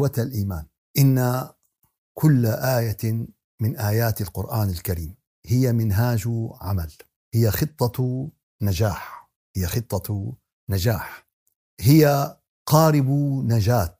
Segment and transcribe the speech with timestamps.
[0.00, 0.66] إخوة الإيمان
[0.98, 1.48] إن
[2.14, 3.26] كل آية
[3.60, 5.14] من آيات القرآن الكريم
[5.46, 6.28] هي منهاج
[6.60, 6.92] عمل
[7.34, 8.28] هي خطة
[8.62, 10.32] نجاح هي خطة
[10.70, 11.26] نجاح
[11.80, 13.10] هي قارب
[13.44, 13.98] نجاة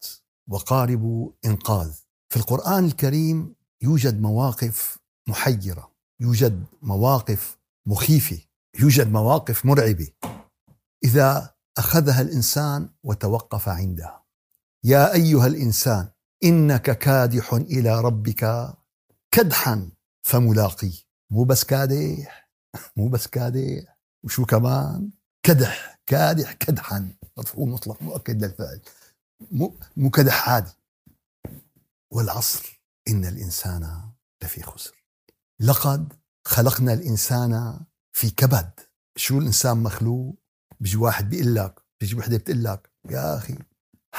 [0.49, 1.93] وقارب إنقاذ.
[2.29, 4.99] في القرآن الكريم يوجد مواقف
[5.29, 8.39] محيرة يوجد مواقف مخيفة
[8.81, 10.09] يوجد مواقف مرعبة.
[11.05, 14.20] إذا أخذها الإنسان وتوقف عندها
[14.85, 16.09] يا أيها الإنسان
[16.45, 18.75] إنك كادح إلى ربك
[19.31, 19.91] كدحا
[20.23, 20.99] فملاقيه
[21.31, 22.51] مو بس كادح
[22.97, 23.99] مو بس كادح.
[24.25, 25.11] وشو كمان؟
[25.43, 27.13] كدح كادح كدحا.
[27.39, 28.81] مفعول مطلق مؤكد للفعل.
[29.51, 30.73] مو مو كدح عادي.
[32.13, 34.11] والعصر إن الإنسان
[34.43, 35.05] لفي خسر.
[35.61, 36.13] لقد
[36.47, 37.81] خلقنا الإنسان
[38.13, 38.71] في كبد.
[39.17, 40.37] شو الإنسان مخلوق؟
[40.81, 43.59] بيجي واحد بيقول لك بيجي وحدة بتقول لك يا أخي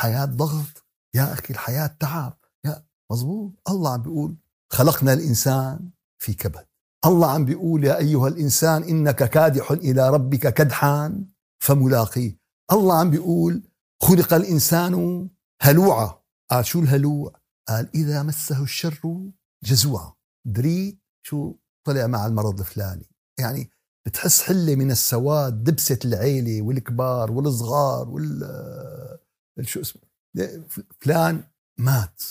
[0.01, 0.85] حياة ضغط
[1.15, 4.35] يا أخي الحياة تعب يا مزبوط الله عم بيقول
[4.71, 5.89] خلقنا الإنسان
[6.21, 6.65] في كبد.
[7.05, 11.25] الله عم بيقول يا أيها الإنسان إنك كادح إلى ربك كدحا
[11.63, 12.37] فملاقيه.
[12.71, 13.63] الله عم بيقول
[14.03, 15.29] خلق الإنسان
[15.61, 19.29] هلوعا قال شو الهلوع؟ قال إذا مسه الشر
[19.63, 20.13] جزوعا.
[20.47, 21.55] دريت شو
[21.87, 23.09] طلع مع المرض الفلاني.
[23.39, 23.69] يعني
[24.07, 29.10] بتحس حلة من السواد دبست العيلة والكبار والصغار وال
[29.65, 30.01] شو اسمه؟
[30.99, 31.43] فلان
[31.79, 32.23] مات.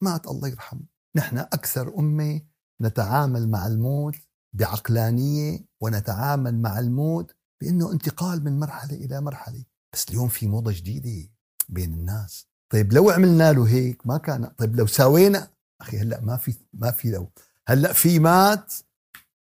[0.00, 0.82] مات الله يرحمه.
[1.16, 2.40] نحن أكثر أمة
[2.82, 4.16] نتعامل مع الموت
[4.52, 9.64] بعقلانية ونتعامل مع الموت بأنه انتقال من مرحلة إلى مرحلة.
[9.92, 11.30] بس اليوم في موضة جديدة
[11.68, 12.46] بين الناس.
[12.72, 14.46] طيب لو عملنا له هيك ما كان.
[14.46, 15.50] طيب لو ساوينا.
[15.80, 17.32] أخي هلأ ما في ما في لو.
[17.68, 18.72] هلأ في مات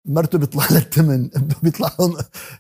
[0.07, 1.31] مرته بيطلع لها الثمن
[1.63, 1.97] بيطلع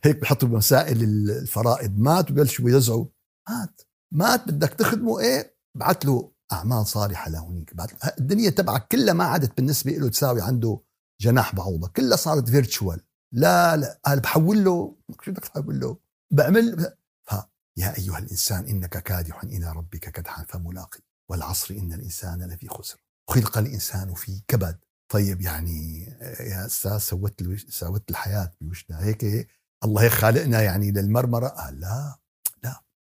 [0.02, 1.98] هيك بحطوا مسائل الفرائض.
[1.98, 3.06] مات وبلشوا يوزعوا
[3.48, 3.80] مات.
[4.12, 7.74] مات بدك تخدمه إيه؟ بعت له أعمال صالحة لهونيك.
[8.18, 10.80] الدنيا تبعك كلها ما عادت بالنسبة له تساوي عنده
[11.20, 11.88] جناح بعوضة.
[11.88, 13.00] كلها صارت فيرتشوال
[13.34, 14.96] لا لا قال بحول له.
[15.22, 15.98] شو بدك تحول له؟
[16.32, 16.94] بعمل
[17.28, 21.00] ها يا أيها الإنسان إنك كادح إلى ربك كدحا فملاقي.
[21.30, 23.00] والعصر إن الإنسان لفي خسر.
[23.30, 24.78] خلق الإنسان في كبد.
[25.12, 26.02] طيب يعني
[26.40, 29.48] يا أستاذ سوت سوت الحياة بوشنا هيك
[29.84, 32.21] الله هيك خالقنا يعني للمرمرة؟ قال لا.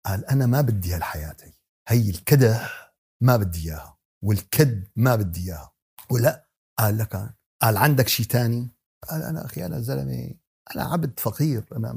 [0.05, 1.53] قال أنا ما بدي هالحياة هي.
[1.87, 5.71] هي الكدح ما بدي إياها والكد ما بدي إياها.
[6.11, 6.47] ولا؟
[6.79, 8.69] قال لك قال عندك شيء ثاني
[9.09, 10.33] قال أنا أخي أنا زلمة
[10.75, 11.91] أنا عبد فقير أنا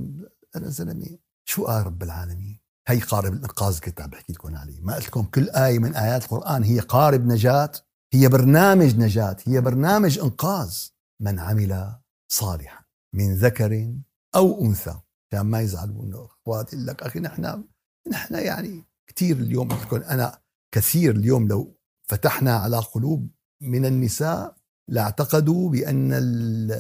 [0.56, 1.19] أنا زلمة.
[1.48, 4.81] شو قال رب العالمين؟ هي قارب الانقاذ كنت عم بحكي لكم عليه.
[4.81, 7.72] ما قلت لكم كل آية من آيات القرآن هي قارب نجاة
[8.12, 10.78] هي برنامج نجاة هي برنامج إنقاذ
[11.20, 11.94] من عمل
[12.28, 13.94] صالحا من ذكر
[14.34, 15.00] أو أنثى.
[15.32, 17.64] عشان ما يزعلوا إنه إخواتي لك أخي نحن
[18.10, 20.41] نحن يعني كثير اليوم أنا
[20.75, 21.78] كثير اليوم لو
[22.09, 23.31] فتحنا على قلوب
[23.62, 24.56] من النساء
[24.88, 26.10] لاعتقدوا بأن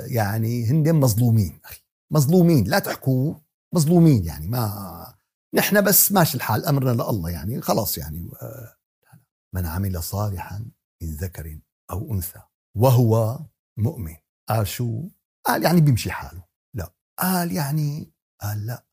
[0.06, 1.80] يعني هن مظلومين أخي.
[2.12, 3.34] مظلومين لا تحكوا
[3.74, 5.14] مظلومين يعني ما
[5.54, 8.30] نحن بس ماشي الحال أمرنا لله يعني خلاص يعني
[9.54, 10.66] من عمل صالحا
[11.02, 11.58] من ذكر
[11.90, 12.40] أو أنثى
[12.76, 13.40] وهو
[13.76, 14.16] مؤمن.
[14.48, 15.08] قال شو؟
[15.46, 16.44] قال يعني بيمشي حاله.
[16.74, 16.94] لا.
[17.18, 18.86] قال يعني قال لا.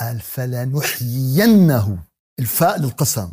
[0.00, 1.98] قال فلنحيينه
[2.38, 3.32] الفاء للقسم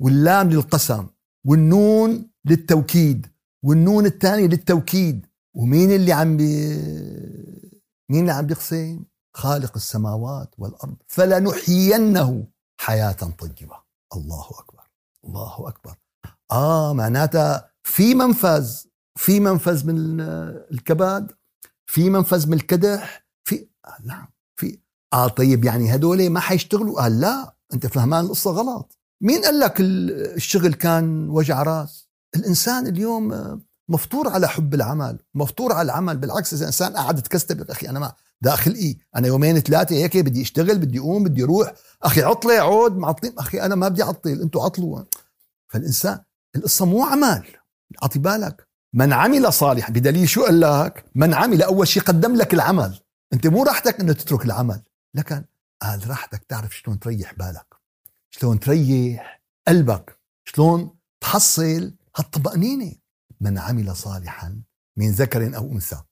[0.00, 1.06] واللام للقسم
[1.46, 3.26] والنون للتوكيد
[3.64, 5.26] والنون الثاني للتوكيد.
[5.56, 6.68] ومين اللي عم بي
[8.10, 9.04] مين اللي عم بيقسم؟
[9.36, 10.96] خالق السماوات والأرض.
[11.06, 12.46] فلنحيينه.
[12.80, 13.76] حياة طيبة.
[14.16, 14.90] الله أكبر.
[15.24, 15.96] الله أكبر.
[16.52, 18.84] آه معناتها في منفذ.
[19.16, 20.20] في منفذ من
[20.70, 21.32] الكباد
[21.86, 23.26] في منفذ من الكدح.
[23.44, 24.31] في آه نعم.
[25.12, 28.98] في آه طيب يعني هدول ما حيشتغلوا؟ قال آه لا أنت فهمان القصة غلط.
[29.20, 35.72] مين قال لك الشغل كان وجع راس؟ الإنسان اليوم آه، مفطور على حب العمل مفطور
[35.72, 36.16] على العمل.
[36.16, 40.42] بالعكس إذا إنسان قاعد تكستب أخي أنا ما داخل إيه أنا يومين ثلاثة هيك بدي
[40.42, 41.72] أشتغل بدي أقوم بدي أروح.
[42.02, 45.00] أخي عطلة عود معطلين أخي أنا ما بدي أعطل أنتوا عطلوا.
[45.68, 46.18] فالإنسان
[46.56, 47.46] القصة مو عمل.
[48.02, 48.68] أعطي بالك.
[48.94, 52.98] من عمل صالح بدليل شو قال لك؟ من عمل أول شيء قدم لك العمل.
[53.32, 54.80] أنت مو راحتك أنه تترك العمل.
[55.14, 55.44] لكن
[55.82, 57.74] قال راحتك تعرف شلون تريح بالك
[58.30, 63.02] شلون تريح قلبك شلون تحصل هالطمأنينة.
[63.40, 64.62] من عمل صالحا
[64.98, 66.02] من ذكر أو أنثى.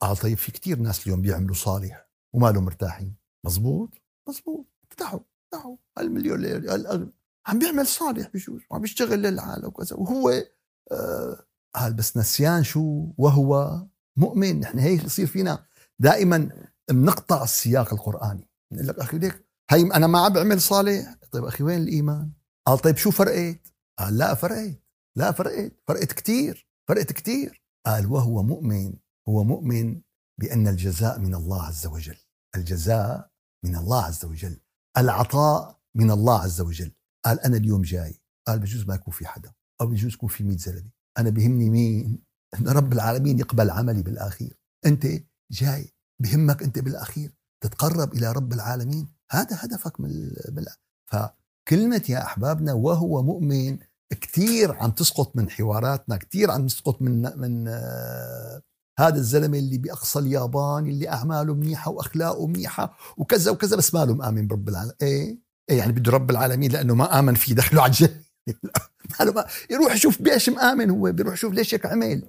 [0.00, 3.16] قال طيب في كتير ناس اليوم بيعملوا صالح وما لهم مرتاحين.
[3.46, 3.90] مزبوط؟
[4.28, 4.66] مزبوط.
[4.90, 5.76] افتحوا افتحوا.
[5.98, 6.44] المليون
[7.46, 9.96] عم بيعمل صالح بجوز وعم بيشتغل للعالم وكذا.
[9.96, 10.30] وهو
[10.92, 13.82] آه قال بس نسيان شو وهو
[14.16, 14.60] مؤمن.
[14.60, 15.66] نحن هيك يصير فينا
[15.98, 16.50] دائما
[16.90, 18.48] بنقطع السياق القرآني.
[18.72, 21.14] نقول لك أخي ليك هي أنا ما عم بعمل صالح.
[21.32, 22.32] طيب أخي وين الإيمان؟
[22.66, 24.82] قال طيب شو فرقت؟ قال لا فرقت
[25.16, 27.62] لا فرقت فرقت كتير فرقت كتير.
[27.86, 28.94] قال وهو مؤمن
[29.28, 30.00] هو مؤمن
[30.40, 32.16] بأن الجزاء من الله عز وجل.
[32.56, 33.30] الجزاء
[33.64, 34.60] من الله عز وجل.
[34.98, 36.92] العطاء من الله عز وجل.
[37.24, 38.20] قال أنا اليوم جاي.
[38.46, 42.24] قال بجوز ما يكون في حدا أو بجوز يكون في 100 زلمة أنا بهمني مين؟
[42.54, 44.58] أن رب العالمين يقبل عملي بالأخير.
[44.86, 45.06] أنت
[45.50, 47.30] جاي بهمك أنت بالأخير
[47.60, 49.08] تتقرب إلى رب العالمين.
[49.30, 50.30] هذا هدفك من
[51.06, 53.78] فكلمة يا أحبابنا وهو مؤمن
[54.20, 58.62] كثير عم تسقط من حواراتنا كثير عم تسقط من من آه
[58.98, 64.46] هذا الزلمة اللي بأقصى اليابان اللي أعماله منيحة وأخلاقه منيحة وكذا وكذا بس ماله مآمن
[64.46, 65.38] برب العالمين إيه؟
[65.70, 68.20] إيه يعني بده رب العالمين لأنه ما آمن فيه دخله على الجنه
[69.34, 72.22] ما يروح يشوف بيش مآمن هو بيروح يشوف ليش هيك عمل.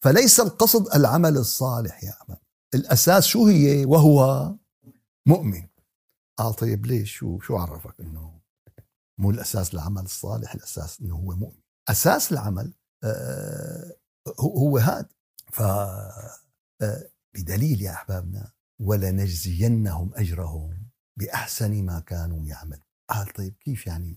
[0.00, 2.36] فليس القصد العمل الصالح يا أحمد
[2.74, 4.52] الأساس شو هي؟ وهو
[5.26, 5.68] مؤمن.
[6.38, 8.40] قال طيب ليش؟ شو شو عرفك إنه
[9.18, 11.60] مو الأساس العمل الصالح الأساس إنه هو مؤمن.
[11.88, 12.72] أساس العمل
[13.04, 13.96] آه
[14.40, 15.08] هو هذا
[15.52, 15.62] ف
[16.82, 22.82] آه، بدليل يا أحبابنا ولنجزينهم أجرهم بأحسن ما كانوا يعملون.
[23.10, 24.16] قال طيب كيف يعني؟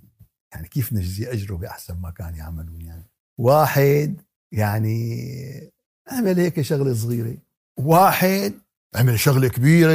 [0.53, 3.09] يعني كيف نجزي أجره بأحسن ما كانوا يعملون يعني؟
[3.39, 5.71] واحد يعني
[6.07, 7.37] عمل هيك شغلة صغيرة.
[7.79, 8.53] واحد
[8.95, 9.91] عمل شغلة كبيرة.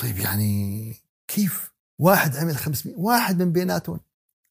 [0.00, 0.94] طيب يعني
[1.30, 4.00] كيف واحد عمل 500 واحد من بيناتهم.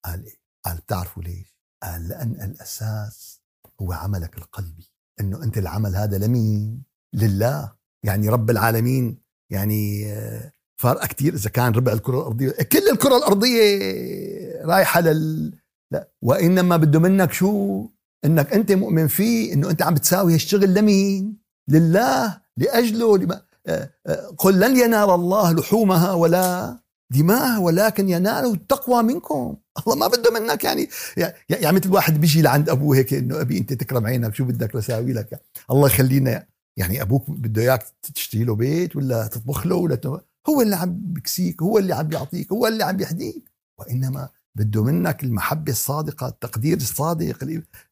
[0.05, 3.41] قال إيه؟ قال بتعرفوا ليش؟ قال لأن الأساس
[3.81, 4.91] هو عملك القلبي.
[5.19, 6.83] أنه أنت العمل هذا لمين؟
[7.13, 7.75] لله.
[8.05, 9.21] يعني رب العالمين.
[9.51, 12.51] يعني آه، فارقة كثير إذا كان ربع الكرة الأرضية.
[12.51, 13.61] كل الكرة الأرضية
[14.65, 15.59] رايحة لل.
[15.91, 16.11] لا.
[16.21, 17.87] وإنما بده منك شو؟
[18.25, 21.40] إنك أنت مؤمن فيه إنه أنت عم بتساوي هالشغل لمين؟
[21.71, 23.41] لله لأجله لما
[24.37, 26.77] قل لن ينال الله لحومها ولا
[27.11, 29.57] دماءها ولكن يناله التقوى منكم.
[29.79, 30.89] الله ما بده منك يعني
[31.49, 35.13] يعني مثل واحد بيجي لعند أبوه هيك إنه أبي أنت تكرم عينك شو بدك لساوي
[35.13, 35.41] لك؟
[35.71, 36.45] الله يخلينا
[36.77, 37.85] يعني أبوك بده إياك
[38.15, 42.51] تشتري له بيت ولا تطبخ له ولا هو اللي عم بكسيك هو اللي عم بيعطيك
[42.51, 47.43] هو اللي عم بيهديك وإنما بده منك المحبة الصادقة التقدير الصادق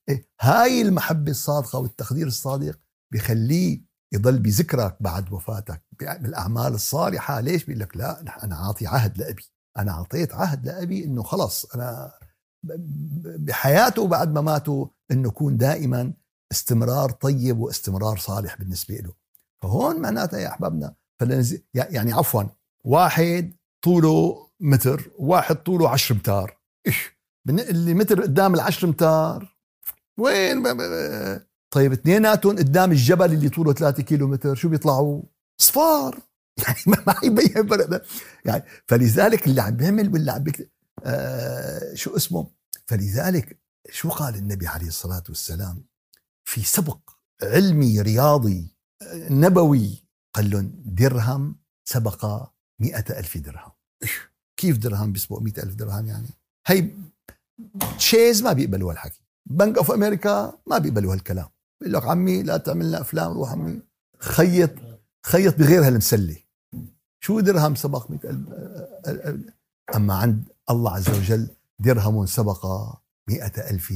[0.10, 2.80] إيه، هاي المحبة الصادقة والتقدير الصادق
[3.14, 3.82] بخليه
[4.14, 7.40] يضل بذكرك بعد وفاتك بالاعمال الصالحة.
[7.40, 9.44] ليش؟ بيقول لك لا أنا عاطي عهد لأبي.
[9.78, 12.12] أنا أعطيت عهد لأبي إنه خلص أنا
[13.38, 16.14] بحياته بعد ما ماته إنه يكون دائما
[16.52, 19.14] استمرار طيب واستمرار صالح بالنسبة له.
[19.64, 20.96] فهون معناتها يا أحبابنا
[21.74, 22.44] يعني عفوا
[22.86, 26.58] واحد طوله متر واحد طوله 10 امتار
[26.88, 27.20] إيش؟
[27.50, 29.58] اللي متر قدام العشر امتار
[30.20, 30.64] وين؟
[31.72, 35.22] طيب اثنيناتهم قدام الجبل اللي طوله 3 كيلو متر شو بيطلعوا؟
[35.62, 36.20] صفار.
[36.68, 38.06] يعني ما يبين فرق
[38.46, 40.70] يعني فلذلك اللي عم بيعمل واللي عم بيكتب
[41.06, 42.52] آه شو اسمه؟
[42.86, 45.86] فلذلك شو قال النبي عليه الصلاة والسلام؟
[46.46, 47.00] في سبق
[47.44, 48.76] علمي رياضي
[49.14, 52.50] نبوي قال لهم درهم سبق
[52.80, 53.72] مئة ألف درهم.
[54.60, 56.28] كيف درهم بيسبق مئة ألف درهم يعني؟
[56.68, 56.92] هي
[57.98, 61.50] Chase ما بيقبلوا هالحكي Bank of America ما بيقبلوا هالكلام
[61.82, 63.82] بيقول لك عمي لا تعمل لنا أفلام روح عمي.
[64.20, 64.72] خيط
[65.26, 66.38] خيط بغير هالمسله
[67.24, 68.30] شو درهم سبق مئة
[69.96, 72.66] أما عند الله عز وجل درهم سبق
[73.30, 73.94] مئة ألف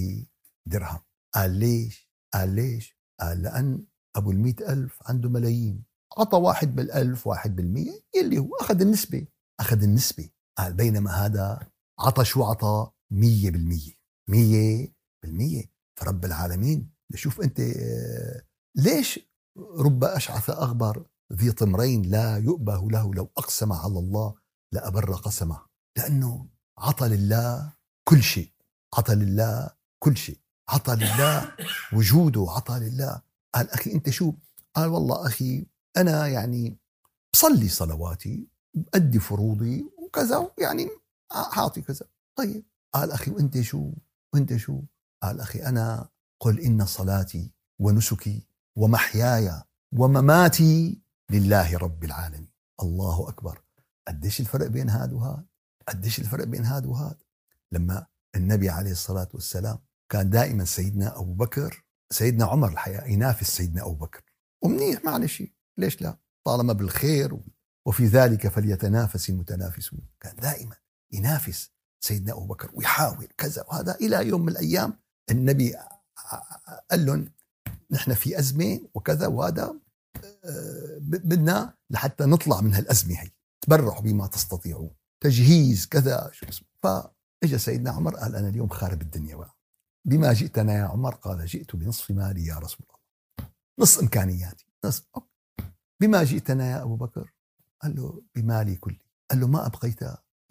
[0.66, 1.00] درهم.
[1.36, 3.86] قال ليش؟ قال ليش؟ قال لأن
[4.16, 5.84] أبو المئة ألف عنده ملايين.
[6.18, 9.28] عطى واحد بالألف واحد بالمئة يلي هو أخذ النسبة.
[9.60, 10.30] أخذ النسبة.
[10.58, 11.68] قال بينما هذا
[12.00, 13.92] عطى شو عطى؟ مية بالمية.
[14.30, 15.64] مية بالمية.
[16.00, 17.62] فرب العالمين شوف أنت
[18.76, 19.20] ليش
[19.58, 24.36] رب أشعث أغبر ذي طمرين لا يؤبه له لو أقسم على الله
[24.74, 25.66] لأبر قسمه؟
[25.98, 27.74] لأنه عطى لله
[28.10, 28.52] كل شيء
[28.98, 29.70] عطى لله
[30.04, 31.56] كل شيء عطى لله
[31.94, 33.22] وجوده عطى لله.
[33.56, 34.34] قال أخي أنت شو؟
[34.76, 35.66] قال والله أخي
[35.98, 36.78] أنا يعني
[37.34, 40.90] بصلي صلواتي بأدي فروضي وكذا يعني
[41.32, 42.06] حاطي كذا.
[42.38, 43.92] طيب قال أخي وأنت شو؟
[44.34, 44.82] وأنت شو؟
[45.24, 46.10] قال أخي أنا
[46.44, 52.52] قل إن صلاتي ونسكي ومحياي ومماتي لله رب العالمين.
[52.82, 53.64] الله أكبر.
[54.08, 55.46] قديش الفرق بين هذا وهذا
[55.88, 57.18] قديش الفرق بين هذا وهذا
[57.72, 63.82] لما النبي عليه الصلاة والسلام كان دائما سيدنا أبو بكر سيدنا عمر الحقيقة ينافس سيدنا
[63.82, 64.24] أبو بكر.
[64.62, 65.44] ومنيح معلش.
[65.78, 67.40] ليش لا؟ طالما بالخير
[67.86, 70.02] وفي ذلك فليتنافس المتنافسون.
[70.20, 70.76] كان دائما
[71.12, 73.96] ينافس سيدنا أبو بكر ويحاول كذا وهذا.
[73.96, 75.00] إلى يوم من الأيام
[75.32, 75.76] النبي
[76.92, 77.30] قال لهم
[77.92, 79.76] نحن في أزمة وكذا وهذا
[80.46, 83.32] آه، بدنا لحتى نطلع من هالأزمة هي.
[83.62, 84.92] تبرعوا بما تستطيعون.
[85.24, 86.68] تجهيز كذا شو اسمه.
[86.84, 89.56] فاجى سيدنا عمر قال أنا اليوم خارب الدنيا بقى.
[90.06, 93.50] بما جئتنا يا عمر؟ قال جئت بنصف مالي يا رسول الله.
[93.80, 94.66] نصف إمكانياتي.
[94.86, 95.04] نصف
[96.02, 97.34] بما جئتنا يا أبو بكر؟
[97.82, 99.00] قال له بمالي كلي.
[99.32, 100.00] قال له ما أبقيت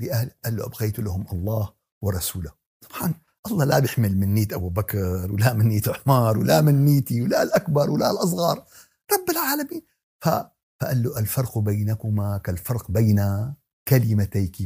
[0.00, 2.52] لأهل قال له أبقيت لهم الله ورسوله.
[2.80, 3.14] طبعا
[3.50, 7.42] الله لا بيحمل من نية أبو بكر ولا من نية عمر ولا من نيتي ولا
[7.42, 8.64] الأكبر ولا الأصغر.
[9.12, 9.82] رب العالمين.
[10.20, 13.54] فقال له الفرق بينكما كالفرق بين
[13.88, 14.56] كلمتيك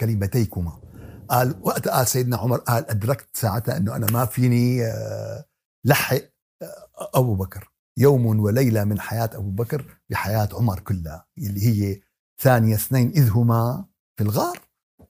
[0.00, 0.80] كلمتيكما.
[1.28, 5.44] قال وقت قال سيدنا عمر قال أدركت ساعتها أنه أنا ما فيني آه،
[5.84, 6.16] لحق
[6.62, 7.72] آه، أبو بكر.
[7.98, 12.00] يوم وليلة من حياة أبو بكر بحياة عمر كلها اللي هي
[12.42, 13.84] ثانية اثنين إذ هما
[14.16, 14.60] في الغار.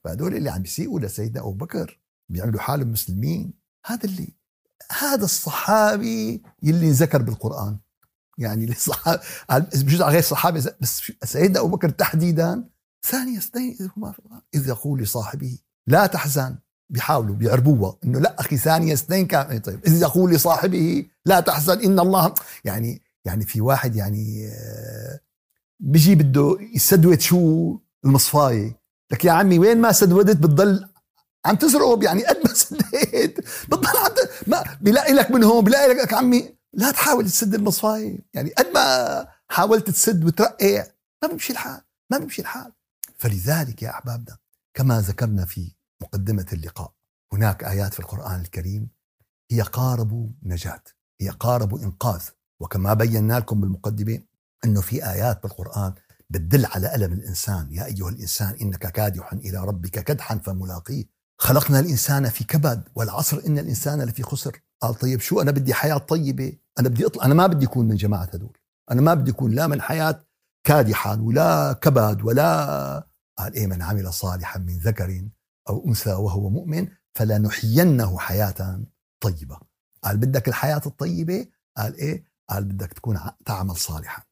[0.03, 1.99] فهدول اللي عم بيسيئوا لسيدنا أبو بكر.
[2.29, 3.53] بيعملوا حالهم مسلمين.
[3.85, 4.27] هذا اللي
[4.99, 7.77] هذا الصحابي يلي ذكر بالقرآن.
[8.37, 12.69] يعني الصحابة بجوز غير صحابي بس سيدنا أبو بكر تحديدا
[13.05, 14.17] ثانية اثنين الغار
[14.55, 15.57] إذ يقول لصاحبه
[15.87, 16.57] لا تحزن.
[16.89, 19.79] بيحاولوا بيعربوها إنه لا أخي ثانية اثنين كان إيه طيب.
[19.87, 22.33] إذ يقول لصاحبه لا تحزن إن الله
[22.65, 25.19] يعني يعني في واحد يعني آه،
[25.79, 28.79] بيجي بده يسدود شو المصفاية.
[29.11, 30.89] لك يا عمي وين ما سدودت بتضل
[31.47, 33.39] عم تزرب يعني قد ما سديت.
[33.39, 34.11] بتضل عم
[34.47, 36.57] ما بلاقي لك من هون بلاقي لك عمي.
[36.73, 40.83] لا تحاول تسد المصفايه يعني قد ما حاولت تسد وترقع
[41.23, 42.71] ما بيمشي الحال ما بيمشي الحال.
[43.17, 44.37] فلذلك يا أحبابنا
[44.73, 46.93] كما ذكرنا في مقدمة اللقاء
[47.33, 48.89] هناك آيات في القرآن الكريم
[49.51, 50.83] هي قارب نجاة
[51.21, 52.21] هي قارب إنقاذ.
[52.59, 54.19] وكما بينا لكم بالمقدمة
[54.65, 55.93] أنه في آيات بالقرآن
[56.29, 57.67] بتدل على ألم الإنسان.
[57.71, 61.16] يا أيها الإنسان إنك كادح إلى ربك كدحا فملاقيه.
[61.37, 64.61] خلقنا الإنسان في كبد والعصر إن الإنسان لفي خسر.
[64.81, 67.95] قال طيب شو أنا بدي حياة طيبة؟ أنا بدي أطلع أنا ما بدي أكون من
[67.95, 68.57] جماعة هدول
[68.91, 70.25] أنا ما بدي أكون لا من حياة
[70.63, 75.27] كادحا ولا كبد ولا قال إيه من عمل صالحا من ذكر
[75.69, 78.81] أو أنثى وهو مؤمن فلنحيينه حياة
[79.19, 79.59] طيبة.
[80.03, 84.23] قال بدك الحياة الطيبة؟ قال إيه؟ قال بدك تكون تعمل صالحا.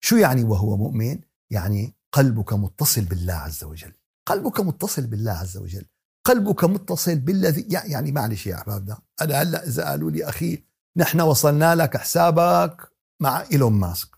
[0.00, 1.20] شو يعني وهو مؤمن؟
[1.50, 3.92] يعني قلبك متصل بالله عز وجل.
[4.26, 5.86] قلبك متصل بالله عز وجل.
[6.26, 10.64] قلبك متصل بالذي يعني معلش يا احبابنا أنا هلأ اذا قالوا لي أخي
[10.96, 12.90] نحن وصلنا لك حسابك
[13.22, 14.08] مع إيلون ماسك.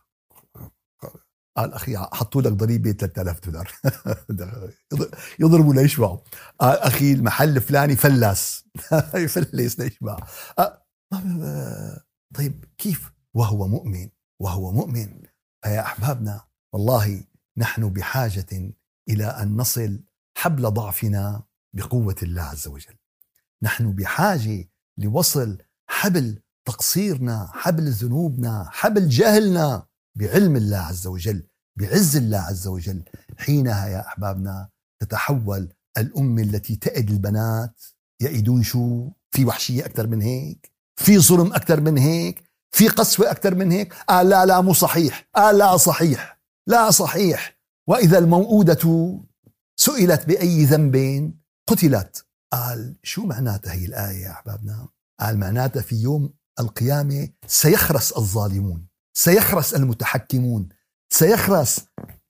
[1.57, 3.73] قال أخي حطوا لك ضريبة 3000 دولار.
[5.41, 6.19] يضربوا ليشبعوا.
[6.61, 8.65] قال أخي المحل الفلاني فلس
[9.15, 10.17] يفلس ليشبع.
[12.35, 14.09] طيب كيف؟ وهو مؤمن
[14.43, 15.23] وهو مؤمن.
[15.65, 16.41] فيا أحبابنا
[16.75, 17.25] والله
[17.57, 18.75] نحن بحاجة
[19.09, 20.01] إلى أن نصل
[20.39, 22.95] حبل ضعفنا بقوة الله عز وجل.
[23.63, 31.47] نحن بحاجة لوصل حبل تقصيرنا حبل ذنوبنا حبل جهلنا بعلم الله عز وجل
[31.77, 33.03] بعز الله عز وجل.
[33.37, 34.69] حينها يا أحبابنا
[35.01, 37.83] تتحول الأم التي تأد البنات
[38.21, 43.55] يأيدون شو؟ في وحشية أكثر من هيك؟ في ظلم أكثر من هيك؟ في قسوة أكثر
[43.55, 45.29] من هيك؟ آه لا لا مو صحيح.
[45.37, 46.41] آه لا صحيح.
[46.67, 47.59] لا صحيح.
[47.87, 49.19] وإذا الموؤودة
[49.77, 51.33] سئلت بأي ذنب
[51.69, 52.25] قتلت.
[52.53, 54.89] قال شو معناتها هي الآية يا أحبابنا؟
[55.21, 60.69] قال معناتها في يوم القيامة سيخرس الظالمون سيخرس المتحكمون
[61.11, 61.81] سيخرس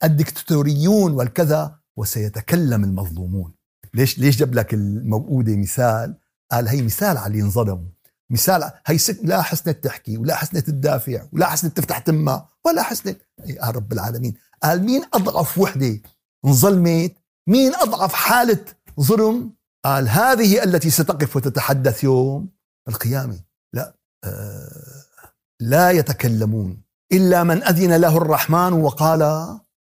[0.04, 3.54] الدكتاتوريون والكذا وسيتكلم المظلومون.
[3.94, 6.14] ليش ليش جاب لك الموؤودة مثال؟
[6.50, 7.88] قال هي مثال على اللي انظلموا.
[8.30, 13.20] مثال هي ست لا حسنت تحكي ولا حسنت تدافع ولا حسنت تفتح تمها ولا حسنت
[13.46, 14.34] يا رب العالمين.
[14.62, 16.00] قال مين أضعف وحدة؟
[16.44, 17.14] انظلمت.
[17.48, 18.64] مين أضعف حالة
[19.00, 19.52] ظلم.
[19.84, 22.48] قال هذه التي ستقف وتتحدث يوم
[22.88, 23.40] القيامة.
[23.74, 25.04] لا آه
[25.60, 29.22] لا يتكلمون إلا من أذن له الرحمن وقال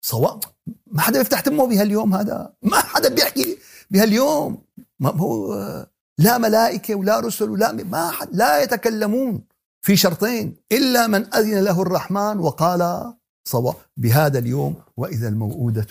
[0.05, 0.39] صواب.
[0.87, 2.53] ما حدا بيفتح تمه بهاليوم هذا.
[2.61, 3.57] ما حدا بيحكي
[3.89, 4.63] بهاليوم.
[4.99, 5.55] ما هو
[6.19, 9.43] لا ملائكة ولا رسل ولا ما حد لا يتكلمون
[9.85, 10.55] في شرطين.
[10.71, 13.13] إلا من أذن له الرحمن وقال
[13.47, 13.75] صواب.
[13.97, 15.87] بهذا اليوم وإذا الموؤودة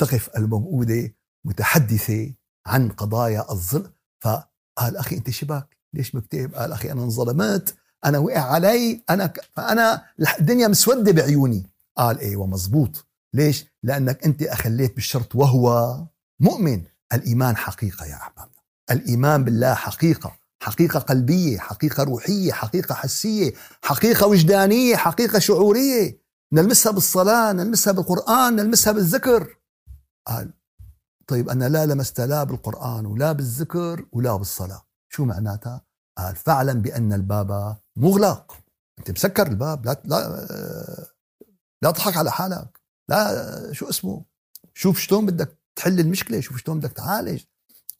[0.00, 1.14] تقف الموؤودة
[1.46, 2.32] متحدثة
[2.66, 3.92] عن قضايا الظلم.
[4.20, 7.74] فقال أخي أنت شباك ليش مكتئب؟ قال أخي أنا انظلمت
[8.04, 9.32] أنا وقع علي أنا.
[9.56, 10.02] فأنا
[10.40, 11.66] الدنيا مسودة بعيوني.
[11.96, 15.96] قال أيوه مزبوط ليش؟ لأنك أنت أخليت بالشرط وهو
[16.40, 16.82] مؤمن.
[17.12, 20.36] الإيمان حقيقة يا احبابنا الإيمان بالله حقيقة.
[20.62, 23.52] حقيقة قلبية حقيقة روحية حقيقة حسية
[23.82, 26.20] حقيقة وجدانية حقيقة شعورية.
[26.52, 29.56] نلمسها بالصلاة نلمسها بالقرآن نلمسها بالذكر.
[30.26, 30.50] قال
[31.30, 34.86] طيب أنا لا لمست لا بالقرآن ولا بالذكر ولا بالصلاة.
[35.08, 35.84] شو معناتها؟
[36.18, 38.58] قال فاعلم بأن الباب مغلق.
[38.98, 40.18] أنت مسكر الباب لا لا
[41.82, 42.80] لا تضحك على حالك.
[43.08, 44.24] لا شو اسمه؟
[44.74, 47.42] شوف شلون بدك تحل المشكلة شوف شلون بدك تعالج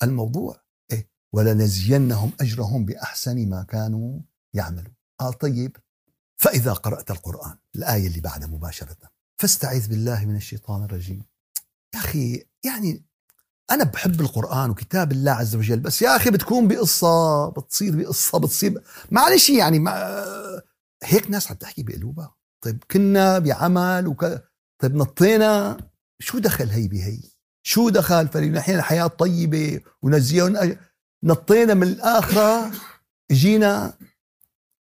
[0.02, 0.60] الموضوع.
[0.92, 4.20] إيه؟ ولنزينهم أجرهم بأحسن ما كانوا
[4.54, 4.94] يعملون.
[5.20, 5.76] قال طيب
[6.36, 8.96] فإذا قرأت القرآن الآية اللي بعدها مباشرة
[9.40, 11.22] فاستعذ بالله من الشيطان الرجيم.
[11.94, 13.09] يا أخي يعني
[13.70, 18.82] أنا بحب القرآن وكتاب الله عز وجل بس يا أخي بتكون بقصة بتصير بقصة بتصير
[19.10, 20.24] معلش يعني ما
[21.04, 22.34] هيك ناس عم تحكي بقلوبها.
[22.64, 24.24] طيب كنا بعمل وك...
[24.82, 25.76] طيب نطينا
[26.18, 27.20] شو دخل هي بهي؟
[27.62, 30.76] شو دخل؟ فلنحيا الحياة طيبة ونزيون
[31.24, 32.70] نطينا من الآخرة
[33.32, 33.94] جينا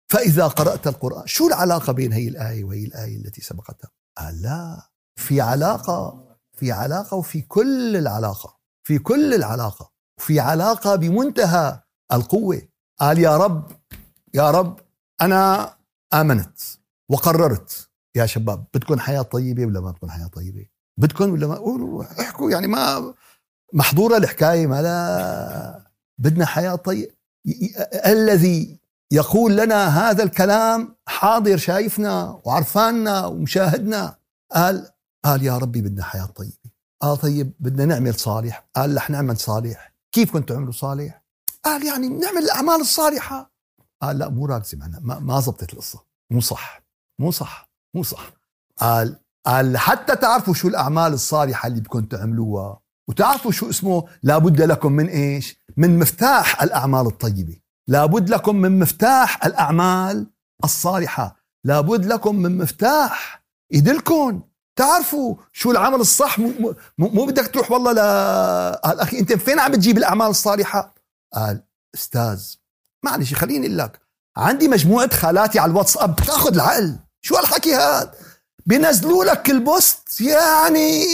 [0.09, 5.41] فإذا قرأت القرآن شو العلاقة بين هي الآية وهي الآية التي سبقتها؟ قال لا في
[5.41, 8.60] علاقة في علاقة وفي كل العلاقة.
[8.91, 11.81] في كل العلاقة وفي علاقة بمنتهى
[12.13, 12.63] القوة.
[13.01, 13.73] قال يا رب
[14.35, 14.81] يا رب
[15.21, 15.75] أنا
[16.15, 16.61] آمنت
[17.11, 20.67] وقررت يا شباب بدكم حياة طيبة ولا ما بدكم حياة طيبة؟
[21.01, 23.15] بدكم ولا ما؟ قولوا احكوا يعني ما
[23.73, 27.13] محظورة الحكاية ما لا بدنا حياة طيبة
[28.07, 28.81] الذي
[29.13, 34.17] يقول لنا هذا الكلام حاضر شايفنا وعرفاننا ومشاهدنا
[34.53, 34.91] قال
[35.25, 36.60] قال يا ربي بدنا حياة طيبة.
[37.01, 38.69] قال طيب بدنا نعمل صالح.
[38.77, 39.95] قال رح نعمل صالح.
[40.13, 41.23] كيف كنتوا تعملوا صالح؟
[41.65, 43.53] قال يعني نعمل الأعمال الصالحة.
[44.03, 45.01] قال لا مو راكزة معنا.
[45.03, 46.05] ما, ما زبطت القصة.
[46.31, 46.83] مو صح.
[47.19, 47.71] مو صح.
[47.95, 48.33] مو صح.
[48.79, 52.81] قال قال حتى تعرفوا شو الأعمال الصالحة اللي بدكم تعملوها.
[53.09, 57.61] وتعرفوا شو اسمه لابد لكم من إيش؟ من مفتاح الأعمال الطيبة.
[57.89, 60.31] لابد لكم من مفتاح الأعمال
[60.65, 61.37] الصالحة.
[61.65, 64.43] لابد لكم من مفتاح يدلكم
[64.81, 67.99] تعرفوا شو العمل الصح؟ مو, مو بدك تروح والله ل
[68.77, 70.95] قال أخي أنت فين عم تجيب الأعمال الصالحة؟
[71.35, 71.63] قال
[71.95, 72.43] أستاذ
[73.05, 74.01] معلش خليني أقول لك
[74.37, 76.99] عندي مجموعة خالاتي على الواتساب بتاخذ العقل.
[77.23, 78.13] شو هالحكي هذا؟
[78.67, 81.05] بينزلوا لك البوست يعني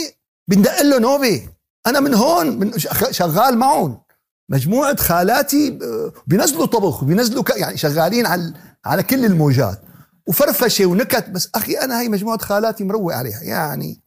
[0.47, 1.49] بندق له نوبة.
[1.87, 2.71] أنا من هون من
[3.11, 4.01] شغال معهم.
[4.49, 5.79] مجموعة خالاتي
[6.27, 8.53] بينزلوا طبخ بينزلوا يعني شغالين على
[8.85, 9.81] على كل الموجات.
[10.27, 13.41] وفرفشة ونكت بس أخي أنا هي مجموعة خالاتي مروق عليها.
[13.41, 14.01] يعني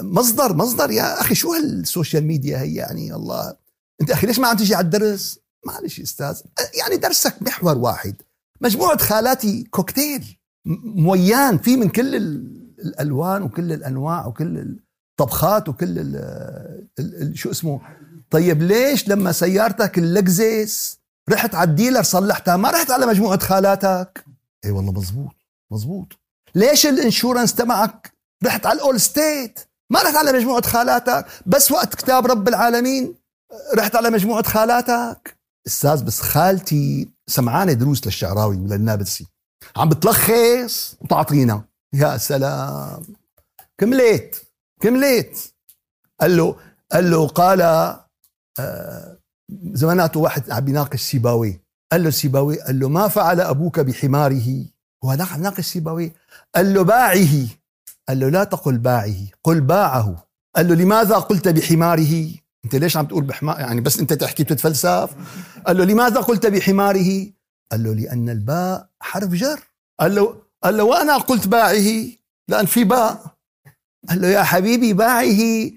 [0.00, 3.56] مصدر مصدر يا أخي شو هال social media هي؟ يعني الله
[4.00, 6.40] أنت أخي ليش ما عم تجي على الدرس؟ معلش أستاذ.
[6.74, 8.14] يعني درسك محور واحد.
[8.60, 10.38] مجموعة خالاتي كوكتيل
[10.84, 11.58] مويان.
[11.58, 12.14] في من كل
[12.78, 14.76] الألوان وكل الأنواع وكل
[15.12, 16.16] الطبخات وكل ال
[16.98, 17.80] ال شو اسمه؟
[18.30, 20.98] طيب ليش لما سيارتك ال Lexus
[21.30, 24.24] رحت على ال dealer صلحتها؟ ما رحت على مجموعة خالاتك؟
[24.66, 25.34] اي والله مزبوط
[25.72, 26.06] مزبوط
[26.54, 28.12] ليش الإنشورنس تبعك
[28.44, 29.60] رحت على الأول ستيت؟
[29.92, 33.14] ما رحت على مجموعة خالاتك بس وقت كتاب رب العالمين
[33.74, 35.36] رحت على مجموعة خالاتك.
[35.66, 39.26] أستاذ بس خالتي سمعانة دروس للشعراوي وللنابلسي
[39.76, 41.64] عم بتلخص وتعطينا.
[41.94, 43.02] يا سلام.
[43.78, 44.36] كمليت
[44.80, 45.38] كمليت
[46.20, 46.56] قال له
[46.92, 47.60] قال له قال
[48.58, 49.18] آه
[50.16, 51.60] واحد عم بيناقش سيباوي.
[51.92, 54.64] قال له سيباوي قال له ما فعل أبوك بحماره
[55.04, 56.12] هو ناقش سيباوي
[56.54, 57.46] قال له باعه
[58.08, 62.30] قال له لا تقل باعه قل باعه قال له لماذا قلت بحماره
[62.64, 65.10] انت ليش عم تقول بحمار يعني بس انت تحكي بتتفلسف
[65.66, 67.26] قال له لماذا قلت بحماره
[67.72, 69.60] قال له لأن الباء حرف جر
[70.00, 72.06] قال له قال له وأنا قلت باعه
[72.48, 73.36] لأن في باء
[74.08, 75.70] قال له يا حبيبي باعه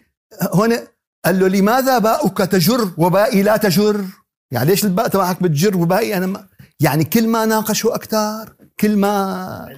[0.53, 0.87] هنا
[1.25, 4.05] قال له لماذا باؤك تجر وبائي لا تجر
[4.51, 6.47] يعني ليش الباء تبعك بتجر وباقي أنا ما
[6.79, 9.75] يعني كل ما ناقشوا أكثر كل ما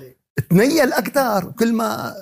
[0.50, 2.16] تنيل أكثر كل ما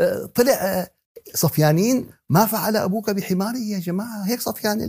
[0.00, 0.90] آه، طلع آه،
[1.34, 4.22] صفيانين ما فعل أبوك بحماره يا جماعة.
[4.22, 4.80] هيك صفيان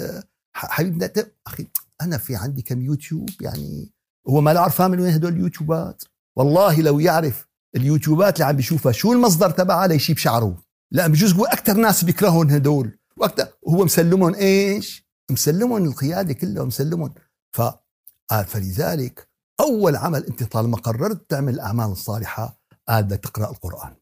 [0.00, 0.22] آه،
[0.54, 1.10] حبيبنا
[1.46, 1.66] أخي
[2.00, 3.92] أنا في عندي كم يوتيوب يعني
[4.28, 6.02] هو ما له عرفان من وين هدول اليوتيوبات؟
[6.36, 7.46] والله لو يعرف
[7.76, 10.62] اليوتيوبات اللي عم بيشوفها شو المصدر تبعها ليشيب شعره.
[10.92, 12.98] لا بجوز هو أكثر ناس بيكرهون هدول.
[13.16, 17.14] وأكثر هو مسلمهم إيش؟ مسلمهم القيادة كلها مسلمهم
[17.52, 19.28] فقال فلذلك
[19.60, 23.96] أول عمل أنت طالما قررت تعمل الأعمال الصالحة قال بدك تقرأ القرآن.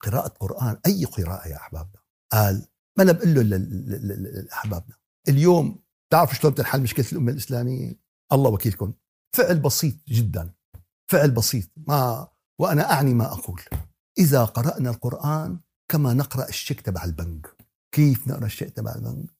[0.00, 2.00] قراءة قرآن أي قراءة يا احبابنا
[2.32, 4.96] قال ما أنا بقول له لاحبابنا
[5.28, 8.00] اليوم تعرفوا شلون بتنحل مشكلة الأمة الإسلامية؟
[8.32, 8.92] الله وكيلكم.
[9.36, 10.54] فعل بسيط جدا.
[11.10, 11.70] فعل بسيط.
[11.76, 13.62] ما وأنا أعني ما أقول.
[14.18, 17.56] إذا قرأنا القرآن كما نقرأ الشيك تبع البنك.
[17.92, 19.35] كيف نقرأ الشيك تبع البنك؟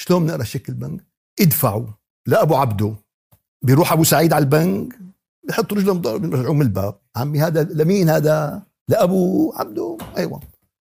[0.00, 1.04] شلون بنقرأ الشيك البنك؟
[1.40, 1.86] ادفعوا
[2.26, 2.94] لأبو عبده.
[3.62, 4.98] بيروح أبو سعيد على البنك
[5.48, 6.98] بحط رجله بيرجعوه من الباب.
[7.16, 9.98] عمي هذا لمين هذا؟ لأبو عبده.
[10.16, 10.40] أيوه.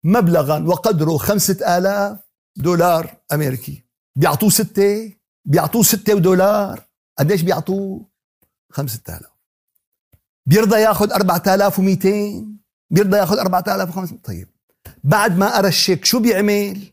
[0.03, 2.19] مبلغا وقدره خمسة آلاف
[2.57, 3.83] دولار أمريكي.
[4.15, 5.13] بيعطوه ستة
[5.45, 6.83] بيعطوه ستة ودولار.
[7.19, 8.05] قديش بيعطوه؟
[8.71, 9.31] خمسة آلاف.
[10.45, 12.57] بيرضى ياخذ أربعة آلاف ومئتين
[12.91, 14.47] بيرضى ياخذ أربعة آلاف وخمسة طيب
[15.03, 16.91] بعد ما قرأ الشيك شو بيعمل؟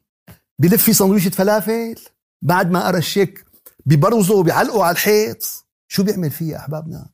[0.61, 1.95] بلف في سندويشة فلافل.
[2.43, 3.47] بعد ما قرا الشيك
[3.87, 5.67] ببرزوا بيعلقوا على الحيط.
[5.89, 7.11] شو بيعمل فيه أحبابنا؟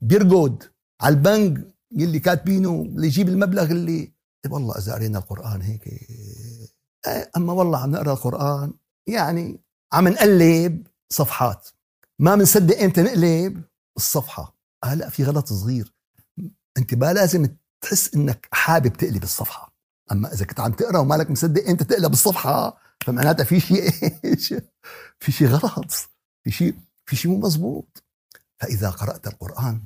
[0.00, 0.62] بيرقد
[1.00, 4.12] على البنك يلي كاتبينه اللي يجيب المبلغ اللي
[4.44, 5.86] طيب والله إذا قرينا القرآن هيك.
[5.86, 8.72] إيه، أما والله عم نقرأ القرآن
[9.06, 9.60] يعني
[9.92, 11.68] عم نقلب صفحات.
[12.18, 13.62] ما بنصدق إمتى نقلب؟
[13.96, 15.94] الصفحه هلا في غلط صغير.
[16.78, 17.48] أنت ما لازم
[17.80, 19.76] تحس إنك حابب تقلب الصفحة.
[20.12, 23.92] أما إذا كنت عم تقرأ ومالك مصدق انت تقلب الصفحة فمعناتها في شيء
[24.24, 24.54] إيش؟
[25.20, 25.92] في شيء غلط.
[26.44, 26.74] في شيء
[27.06, 28.04] في شيء مو مزبوط
[28.60, 29.82] فإذا قرأت القرآن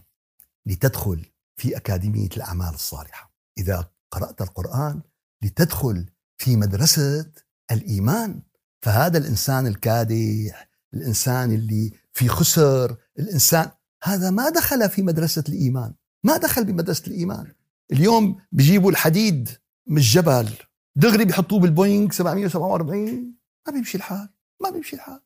[0.67, 3.35] لتدخل في أكاديمية الأعمال الصالحة.
[3.59, 5.01] إذا قرأت القرآن
[5.43, 6.07] لتدخل
[6.39, 7.33] في مدرسة
[7.71, 8.43] الإيمان.
[8.83, 13.71] فهذا الإنسان الكادح الإنسان اللي في خسر الإنسان
[14.05, 15.95] هذا ما دخل في مدرسة الإيمان.
[16.25, 17.53] ما دخل بمدرسة الإيمان.
[17.93, 19.49] اليوم بيجيبوا الحديد
[19.87, 20.55] من الجبل.
[20.97, 23.35] دغري بيحطوه بالبوينغ 747
[23.67, 24.29] ما بيمشي الحال
[24.63, 25.21] ما بيمشي الحال.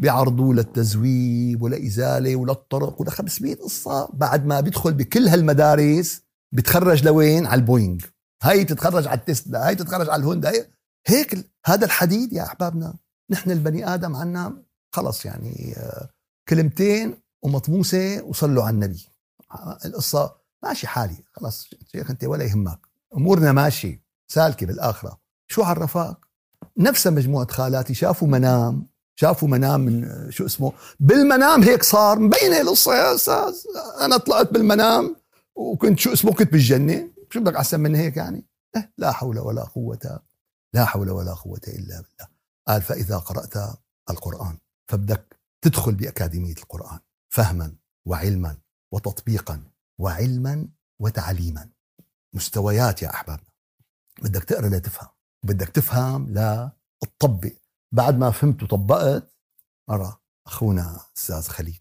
[0.00, 4.08] بيعرضوه للتزويب ولإزالة وللطرق ولا 500 قصة.
[4.12, 6.22] بعد ما بيدخل بكل هالمدارس
[6.54, 8.04] بتخرج لوين؟ على البوينغ.
[8.42, 10.48] هاي تتخرج على التسلا هاي تتخرج على الهوندا.
[10.48, 10.70] هاي
[11.06, 12.94] هيك هذا الحديد يا أحبابنا.
[13.30, 14.62] نحن البني آدم عنا
[14.94, 16.08] خلص يعني آه،
[16.48, 19.08] كلمتين ومطموسة وصلوا على النبي.
[19.84, 22.80] القصة ماشي حالي خلاص شيخ أنت ولا يهمك.
[23.16, 24.07] أمورنا ماشي.
[24.28, 25.18] سالكة بالآخرة
[25.50, 26.16] شو عرفك
[26.76, 28.86] نفس مجموعة خالاتي شافوا منام
[29.20, 33.54] شافوا منام من شو اسمه بالمنام هيك صار مبينة القصة يا أستاذ
[34.00, 35.16] أنا طلعت بالمنام
[35.56, 37.10] وكنت شو اسمه كنت بالجنة.
[37.30, 40.20] شو بدك أحسن من هيك يعني؟ إيه لا حول ولا قوة
[40.74, 42.28] لا حول ولا قوة إلا بالله.
[42.68, 43.78] قال فإذا قرأت
[44.10, 44.58] القرآن
[44.90, 47.72] فبدك تدخل بأكاديمية القرآن فهما
[48.06, 48.56] وعلما
[48.92, 49.62] وتطبيقا
[49.98, 50.68] وعلما
[51.00, 51.68] وتعليما.
[52.34, 53.47] مستويات يا أحبابنا
[54.22, 55.08] بدك تقرأ لتفهم
[55.42, 57.52] بدك تفهم لا تطبق.
[57.92, 59.34] بعد ما فهمت وطبقت
[59.88, 61.78] مرة أخونا أستاذ خليل.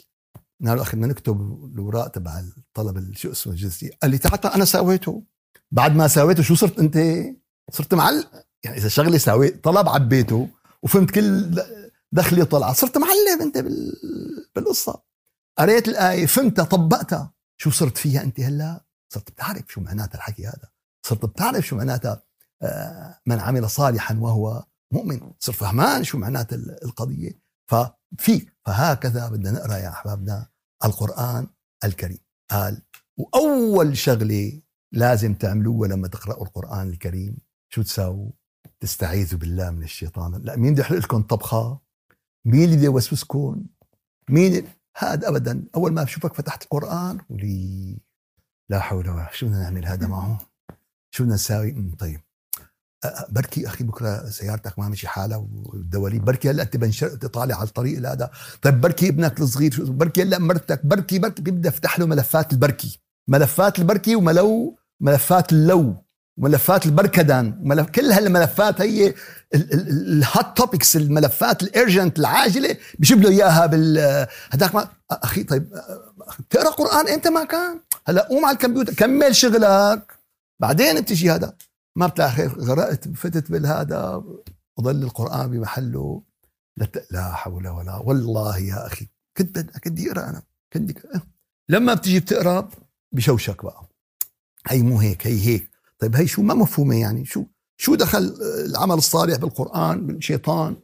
[0.67, 1.41] قال أخي بدنا نكتب
[1.73, 3.91] الأوراق تبع الطلب شو اسمه الجنسية.
[4.01, 5.23] قال لي تعال أنا سويته
[5.71, 6.97] بعد ما سويته شو صرت أنت؟
[7.71, 8.31] صرت معلق.
[8.63, 10.49] يعني إذا شغلة سويت طلب عبيته
[10.83, 11.61] وفهمت كل
[12.11, 13.57] دخلي طلع صرت معلم أنت
[14.55, 15.01] بالقصة.
[15.57, 17.33] قريت الآية فهمتها طبقتها.
[17.57, 20.69] شو صرت فيها أنت هلأ؟ صرت بتعرف شو معناتها الحكي هذا.
[21.05, 22.23] صرت بتعرف شو معناتها
[23.25, 25.31] من عمل صالحا وهو مؤمن.
[25.39, 27.31] صرت فهمان شو معناتها القضية؟
[27.71, 30.49] ففي فهكذا بدنا نقرأ يا أحبابنا
[30.85, 31.47] القرآن
[31.83, 32.19] الكريم.
[32.51, 32.81] قال
[33.17, 34.61] وأول شغلة
[34.93, 37.37] لازم تعملوها لما تقرأوا القرآن الكريم
[37.73, 38.31] شو تساووا؟
[38.79, 40.41] تستعيذوا بالله من الشيطان.
[40.43, 41.81] لا مين بده يحرق لكم طبخة؟
[42.45, 43.65] مين اللي بده يوسوسكم
[44.29, 44.67] مين
[44.97, 47.97] هذا ابدا أول ما بشوفك فتحت القرآن ولي
[48.69, 50.37] لا حول ولا شو بدنا نعمل هذا معه؟
[51.11, 52.21] شو بدنا نساوي؟ طيب.
[53.29, 56.25] بركي أخي بكرة سيارتك ما مشي حالها والدواليب.
[56.25, 58.29] بركي هلا أنت بنشر طالع على الطريق هذا
[58.61, 60.85] طيب بركي ابنك الصغير بركي هلا مرتك.
[60.85, 62.99] بركي بركي بيبدا يفتح له ملفات البركي.
[63.27, 65.95] ملفات البركي وملو ملفات اللو.
[66.37, 67.59] ملفات البركدان.
[67.63, 69.13] ملف كل هالملفات هي
[69.53, 72.77] ال hot topics الملفات ال urgent العاجلة.
[72.99, 75.73] بجيب له إياها بال هداك ما أخي طيب
[76.49, 77.79] تقرأ قرآن أنت ما كان.
[78.07, 78.93] هلا قوم على الكمبيوتر.
[78.93, 80.13] كمل شغلك.
[80.59, 81.53] بعدين بتجي هذا.
[81.97, 84.23] ما بتلاقي غرقت فتت بالهذا
[84.77, 86.23] وظل القرآن بمحله.
[87.11, 89.07] لا حول ولا والله يا أخي
[89.37, 90.97] كنت كنت بدي اقرا أنا كنت
[91.69, 92.69] لما بتيجي بتقرأ
[93.11, 93.89] بشوشك بقى.
[94.67, 95.69] هي مو هيك هي هيك.
[95.99, 97.25] طيب هي شو؟ ما مفهومة يعني.
[97.25, 97.43] شو؟
[97.77, 100.75] شو دخل العمل الصالح بالقرآن بالشيطان؟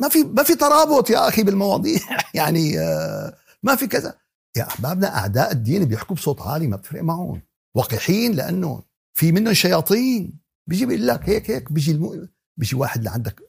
[0.00, 2.00] ما في ما في ترابط يا أخي بالمواضيع.
[2.34, 4.14] يعني آه، ما في كذا.
[4.56, 7.42] يا أحبابنا أعداء الدين بيحكوا بصوت عالي ما بتفرق معهم.
[7.74, 8.82] وقحين لأنه
[9.14, 10.39] في منهم شياطين.
[10.70, 11.72] بيجي بيقول لك هيك هيك.
[11.72, 12.28] بيجي الم...
[12.56, 13.40] بيجي واحد لعندك.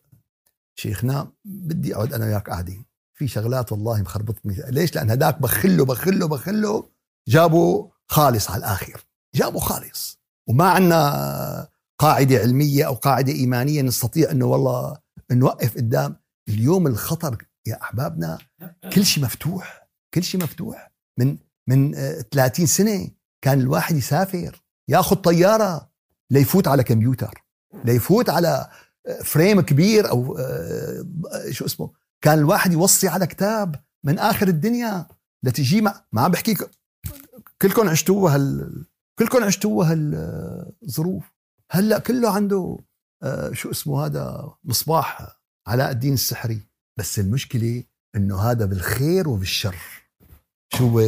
[0.76, 2.86] شيخنا بدي أقعد أنا وياك قاعدين.
[3.18, 4.56] في شغلات والله مخربطني.
[4.68, 6.90] ليش؟ لأن هداك بخله بخله بخله.
[7.28, 9.06] جابوا خالص على الآخر.
[9.36, 10.20] جابوا خالص.
[10.50, 11.68] وما عندنا
[12.00, 14.98] قاعدة علمية أو قاعدة إيمانية نستطيع إنه والله
[15.32, 16.16] نوقف قدام.
[16.50, 18.38] اليوم الخطر يا أحبابنا
[18.94, 19.90] كل شيء مفتوح.
[20.14, 20.92] كل شيء مفتوح.
[21.20, 21.38] من
[21.70, 21.94] من
[22.32, 23.10] 30 سنة
[23.42, 25.90] كان الواحد يسافر ياخذ طيارة.
[26.32, 27.44] ليفوت على كمبيوتر
[27.86, 28.70] ليفوت على
[29.24, 31.06] frame كبير أو آه،
[31.50, 31.91] شو اسمه
[32.22, 35.08] كان الواحد يوصي على كتاب من آخر الدنيا
[35.44, 36.70] لتجي ما, ما عم بحكيك
[37.62, 38.86] كلكم عشتوها هال
[39.20, 41.32] كلكم عشتوها هالظروف
[41.72, 42.78] هلأ كله عنده
[43.24, 46.62] آه، شو اسمه هذا مصباح علاء الدين السحري.
[47.00, 47.84] بس المشكلة
[48.15, 49.76] إنه هذا بالخير وبالشر.
[50.74, 51.02] شو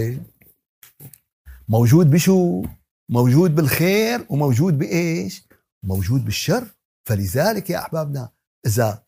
[1.69, 2.63] موجود بشو؟
[3.09, 5.47] موجود بالخير وموجود بإيش؟
[5.83, 6.67] موجود بالشر.
[7.05, 8.29] فلذلك يا أحبابنا
[8.65, 9.03] إذا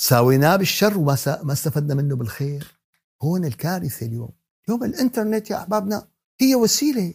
[0.00, 2.78] ساويناه بالشر وما ما استفدنا منه بالخير
[3.22, 4.30] هون الكارثة اليوم.
[4.68, 6.08] اليوم الإنترنت يا أحبابنا
[6.40, 7.14] هي وسيلة.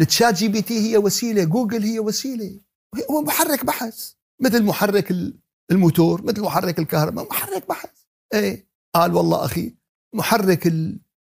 [0.00, 2.60] ال ChatGPT هي وسيلة جوجل هي وسيلة.
[3.10, 5.14] هو محرك بحث مثل محرك
[5.70, 7.90] الموتور مثل محرك الكهرباء محرك بحث.
[8.34, 9.74] إيه؟ قال والله أخي
[10.14, 10.72] محرك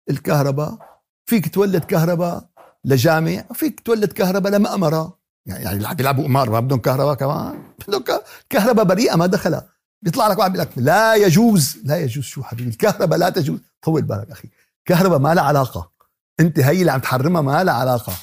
[0.10, 2.49] الكهرباء فيك تولد كهرباء
[2.90, 7.64] لجامع وفيك تولد كهرباء لمأمرة يعني يعني بيلعبوا قمار ما بدهم كهرباء كمان.
[7.88, 8.04] بدهم
[8.50, 9.70] كهرباء بريئة ما دخلها.
[10.02, 11.78] بيطلع لك واحد بيقول لك لا يجوز.
[11.84, 12.24] لا يجوز.
[12.24, 13.60] شو حبيبي؟ الكهرباء لا تجوز.
[13.82, 14.50] طول بالك أخي.
[14.86, 15.92] كهرباء ما لها علاقة.
[16.40, 18.14] أنت هي اللي عم تحرمها ما لها علاقة.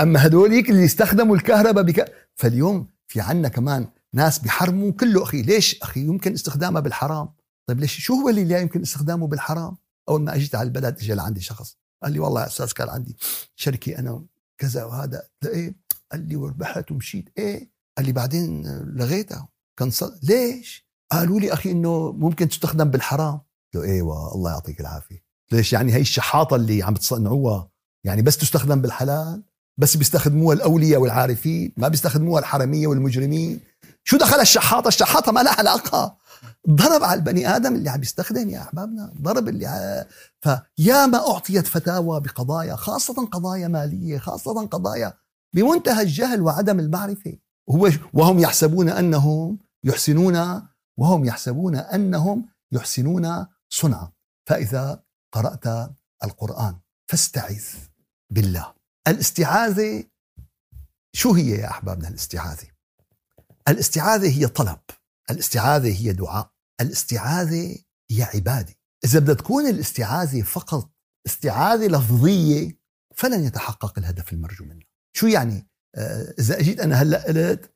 [0.00, 5.22] أما هدوليك اللي يستخدموا الكهرباء بك فاليوم في عنا كمان ناس بيحرموا كله.
[5.22, 7.28] أخي ليش؟ أخي يمكن استخدامها بالحرام.
[7.66, 9.76] طيب ليش؟ شو هو اللي لا يمكن استخدامه بالحرام؟
[10.08, 11.76] أول ما أجيت على البلد اجى لعندي شخص.
[12.04, 13.16] قال لي والله يا أستاذ كان عندي
[13.56, 14.24] شركة أنا
[14.58, 15.22] كذا وهذا.
[15.44, 15.76] إيه؟
[16.12, 17.28] قال لي وربحت ومشيت.
[17.38, 18.62] إيه؟ قال لي بعدين
[18.96, 19.48] لغيتها.
[19.88, 20.18] صد...
[20.22, 23.34] ليش؟ قالوا لي أخي إنه ممكن تستخدم بالحرام.
[23.34, 25.24] قلت له أيوه الله يعطيك العافية.
[25.52, 27.70] ليش؟ يعني هي الشحاطة اللي عم تصنعوها.
[28.04, 29.42] يعني بس تستخدم بالحلال
[29.78, 33.60] بس بيستخدموها الأولياء والعارفين ما بيستخدموها الحرمية والمجرمين.
[34.04, 36.16] شو دخل الشحاطة؟ الشحاطة ما لها علاقة.
[36.68, 40.04] ضرب على البني آدم اللي عم يستخدم يا أحبابنا ضرب اللي ع...
[40.40, 45.14] فيا ما أعطيت فتاوى بقضايا خاصة قضايا مالية خاصة قضايا
[45.54, 47.38] بمنتهى الجهل وعدم المعرفة.
[47.66, 50.62] وهو وهم يحسبون أنهم يحسنون
[50.96, 54.12] وهم يحسبون أنهم يحسنون صنعا.
[54.46, 55.02] فإذا
[55.32, 55.90] قرأت
[56.24, 57.64] القرآن فاستعذ
[58.30, 58.74] بالله.
[59.08, 60.04] الاستعاذة
[61.12, 62.66] شو هي يا أحبابنا الاستعاذة؟
[63.68, 64.78] الاستعاذة هي طلب.
[65.30, 67.78] الاستعاذة هي دعاء الاستعاذة
[68.10, 68.74] هي عبادة.
[69.04, 70.90] إذا بدها تكون الاستعاذة فقط
[71.26, 72.78] استعاذة لفظية
[73.14, 74.86] فلن يتحقق الهدف المرجو منها.
[75.16, 77.74] شو يعني؟ آه إذا أجيت أنا هلأ قلت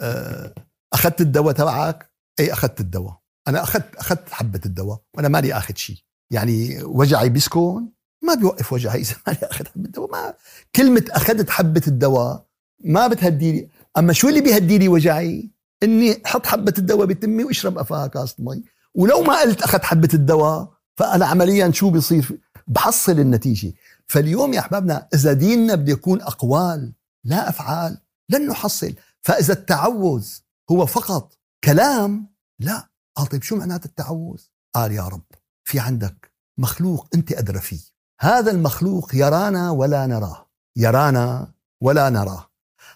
[0.00, 0.54] آه
[0.92, 3.22] أخذت الدواء تبعك؟ اي أخذت الدواء.
[3.48, 5.96] أنا أخذت أخذت حبة الدواء وأنا مالي آخذ شيء
[6.32, 7.88] يعني وجعي بيسكن؟
[8.24, 9.00] ما بيوقف وجعي.
[9.00, 10.34] إذا مالي آخذ حبة الدواء ما
[10.76, 12.46] كلمة أخذت حبة الدواء
[12.84, 13.68] ما بتهدي لي
[13.98, 15.50] أما شو اللي بيهدي لي وجعي؟
[15.82, 18.64] إني أحط حبة الدواء بتمي واشرب أفاها كاسه مي.
[18.94, 23.72] ولو ما قلت أخذت حبة الدواء فأنا عمليا شو بيصير؟ بحصل النتيجة.
[24.06, 26.92] فاليوم يا أحبابنا إذا ديننا بده يكون أقوال
[27.24, 28.94] لا أفعال لن نحصل.
[29.20, 30.28] فإذا التعوذ
[30.70, 32.26] هو فقط كلام
[32.58, 32.88] لا.
[33.16, 34.40] قال طيب شو معنات التعوذ؟
[34.74, 35.24] قال يا رب
[35.64, 37.80] في عندك مخلوق أنت أدرى فيه.
[38.20, 40.46] هذا المخلوق يرانا ولا نراه.
[40.76, 42.50] يرانا ولا نراه.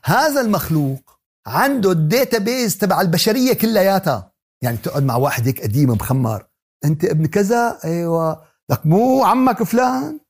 [0.04, 1.05] هذا المخلوق
[1.46, 4.32] عنده ال database تبع البشرية كلياتها.
[4.62, 6.46] يعني تقعد مع واحد هيك قديم مخمر.
[6.84, 8.42] أنت ابن كذا؟ أيوه.
[8.70, 10.20] لك مو عمك فلان؟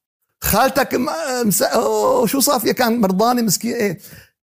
[0.40, 0.94] خالتك
[1.46, 1.64] مس...
[2.24, 3.98] شو صار فيها كان مرضاني مسكين إيه.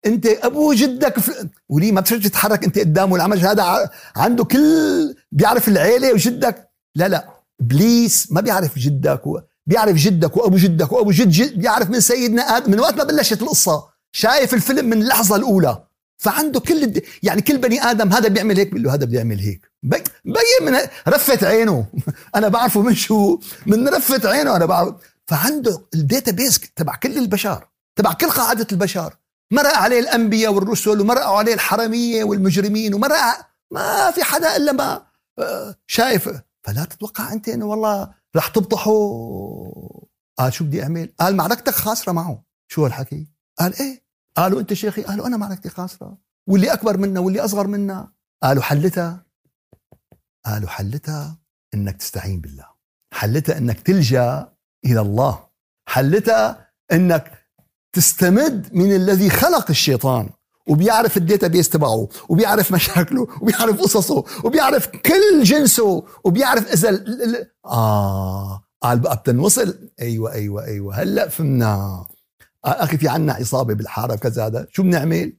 [0.06, 1.50] أنت أبو جدك فل...
[1.70, 6.70] ولي ما بترجع تتحرك أنت قدامه؟ العمل هذا عنده كل بيعرف العيلة وجدك.
[6.96, 7.30] لا لا.
[7.62, 9.40] إبليس ما بيعرف جدك و...
[9.66, 12.72] بيعرف جدك وأبو جدك وأبو جد, جد بيعرف من سيدنا آدم.
[12.72, 15.84] من وقت ما بلشت القصة شايف الفيلم من اللحظة الأولى.
[16.22, 17.04] فعنده كل الد...
[17.24, 20.04] يعني كل بني آدم هذا بيعمل هيك بيقول له هذا بده يعمل هيك بين
[20.62, 21.86] من رفت عينه.
[22.36, 24.96] أنا بعرفه من شو؟ من رفت عينه أنا بعرف.
[25.26, 29.14] فعنده ال database تبع كل البشر تبع كل قاعدة البشر.
[29.54, 35.06] مرق عليه الأنبياء والرسل ومرقوا عليه الحرمية والمجرمين ومرق ما في حدا إلا ما
[35.40, 36.30] آه، شايف.
[36.64, 38.92] فلا تتوقع أنت إنه والله رح تبطحه.
[40.40, 42.44] قال شو بدي أعمل؟ قال معركتك خاسرة معه.
[42.68, 43.28] شو هالحكي؟
[43.60, 46.18] قال إيه؟ قالوا انت شيخي؟ قالوا أنا معركتي خاسره
[46.50, 48.12] واللي أكبر منا واللي أصغر منا.
[48.44, 49.26] قالوا حلتها.
[50.46, 51.38] قالوا حلتها
[51.74, 52.66] إنك تستعين بالله.
[53.14, 54.54] حلتها إنك تلجأ
[54.86, 55.40] إلى الله.
[55.90, 57.48] حلتها إنك
[57.96, 60.30] تستمد من الذي خلق الشيطان.
[60.68, 67.24] وبيعرف ال database تبعه وبيعرف مشاكله وبيعرف قصصه وبيعرف كل جنسه وبيعرف إذا ال...
[67.24, 67.52] ال...
[67.66, 69.90] آه قال بقى بتنوصل.
[70.02, 70.96] أيوه أيوه أيوه.
[70.96, 72.06] هلأ فهمنا.
[72.66, 74.68] أخي في عنا عصابة بالحارة كذا هذا.
[74.70, 75.38] شو بنعمل؟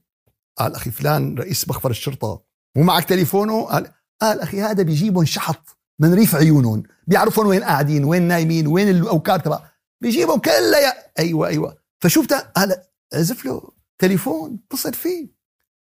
[0.57, 2.43] قال أخي فلان رئيس مخفر الشرطة.
[2.75, 8.03] مو معك تليفونه؟ قال قال أخي هذا بيجيبهم شحط من ريف عيونهم بيعرفون وين قاعدين
[8.03, 9.69] وين نايمين وين الأوكار تبع
[10.01, 11.77] بيجيبهم كلها أيوه أيوه.
[11.99, 12.83] فشو بتا قال
[13.13, 15.27] عزف له تليفون اتصل فيه.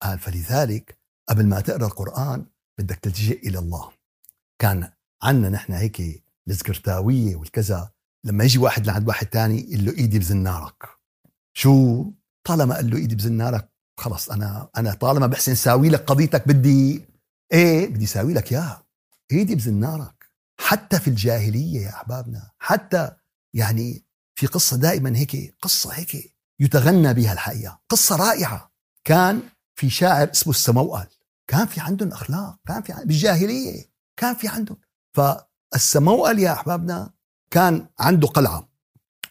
[0.03, 2.47] قال فلذلك قبل ما تقرأ القرآن
[2.79, 3.91] بدك تلجئ إلى الله.
[4.59, 4.91] كان
[5.23, 7.91] عنا نحن هيك السكرتاويه والكذا
[8.25, 10.94] لما يجي واحد لعند واحد تاني يقول له إيدي بزنارك.
[11.55, 12.05] شو؟
[12.45, 17.05] طالما قال له إيدي بزنارك خلص أنا أنا طالما بحسن ساوي لك قضيتك بدي
[17.53, 18.87] إيه بدي ساوي لك إياها.
[19.33, 23.11] إيدي بزنارك حتى في الجاهلية يا أحبابنا حتى
[23.55, 27.81] يعني في قصة دائما هيك قصة هيك يتغنى بها الحقيقة.
[27.89, 28.73] قصة رائعة.
[29.05, 29.43] كان
[29.75, 31.07] في شاعر اسمه السموأل.
[31.47, 34.79] كان في عندهم أخلاق كان في بالجاهلية كان في عندهم.
[35.13, 37.11] فالسموأل يا أحبابنا
[37.51, 38.74] كان عنده قلعة.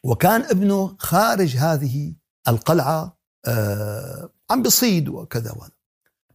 [0.06, 2.16] وكان ابنه خارج هذه
[2.48, 5.74] القلعة آه عم بصيد وكذا وهذا.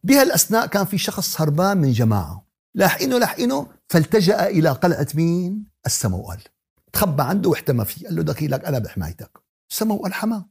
[0.05, 2.49] بهالأثناء كان في شخص هربان من جماعة.
[2.75, 6.41] لاحقينه لاحقينه فالتجأ إلى قلعة مين؟ السموأل.
[6.93, 9.39] تخبى عنده واحتمى فيه قال له دخيلك أنا بحمايتك.
[9.71, 10.49] السموأل حماه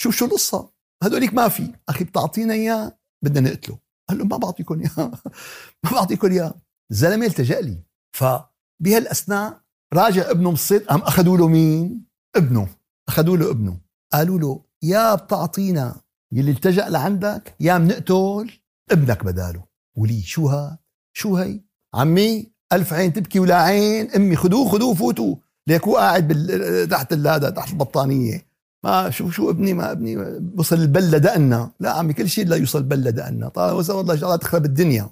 [0.00, 0.70] شوف شو القصة؟
[1.02, 1.74] هذوليك ما في.
[1.88, 3.78] أخي بتعطينا إياه بدنا نقتله.
[4.08, 5.10] قال له ما بعطيكم إياه.
[5.84, 6.54] ما بعطيكم إياه.
[6.90, 7.82] الزلمة التجأ لي.
[8.16, 9.60] فبهالأثناء
[9.94, 12.04] راجع ابنه من الصيد قام أخذوا له مين؟
[12.36, 12.68] ابنه.
[13.08, 13.80] أخذوا له ابنه.
[14.12, 15.96] قالوا له يا بتعطينا
[16.32, 18.50] يلي التجأ لعندك يا بنقتل
[18.90, 19.64] ابنك بداله.
[19.96, 20.78] ولي شو ها؟
[21.12, 21.60] شو هي؟
[21.94, 25.36] عمي ألف عين تبكي ولا عين أمي خذوه خذوه فوتوا.
[25.66, 26.32] ليك هو قاعد.
[26.90, 28.48] تحت هذا تحت البطانية.
[28.84, 30.16] ما شو شو ابني؟ ما ابني
[30.56, 34.36] وصل البلة دقنا لا عمي كل شيء لا يوصل بلة دقنا طيب وصل والله شغله
[34.36, 35.10] تخرب الدنيا.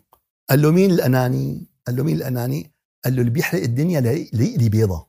[0.51, 2.76] قال له مين الأناني؟ قال له مين الأناني؟
[3.07, 5.09] قال له اللي بيحرق الدنيا ليقلي بيضة.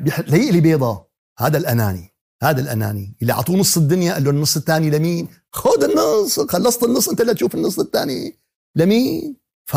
[0.00, 1.06] ليقلي بيضة.
[1.38, 3.16] هذا الأناني هذا الأناني.
[3.22, 7.32] اللي أعطوه نص الدنيا قال له النص الثاني لمين؟ خذ النص خلصت النص أنت لا
[7.32, 8.38] تشوف النص الثاني
[8.76, 9.36] لمين؟
[9.70, 9.76] ف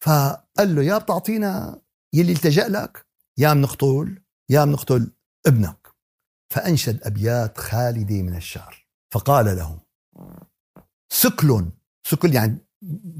[0.00, 1.82] فقال له يا بتعطينا
[2.14, 3.06] يلي التجأ لك
[3.38, 5.10] يا بنقتل يا بنقتل
[5.46, 5.88] ابنك.
[6.52, 8.86] فأنشد أبيات خالدة من الشعر.
[9.14, 9.80] فقال لهم
[11.12, 11.64] سكل
[12.06, 12.58] سكل يعني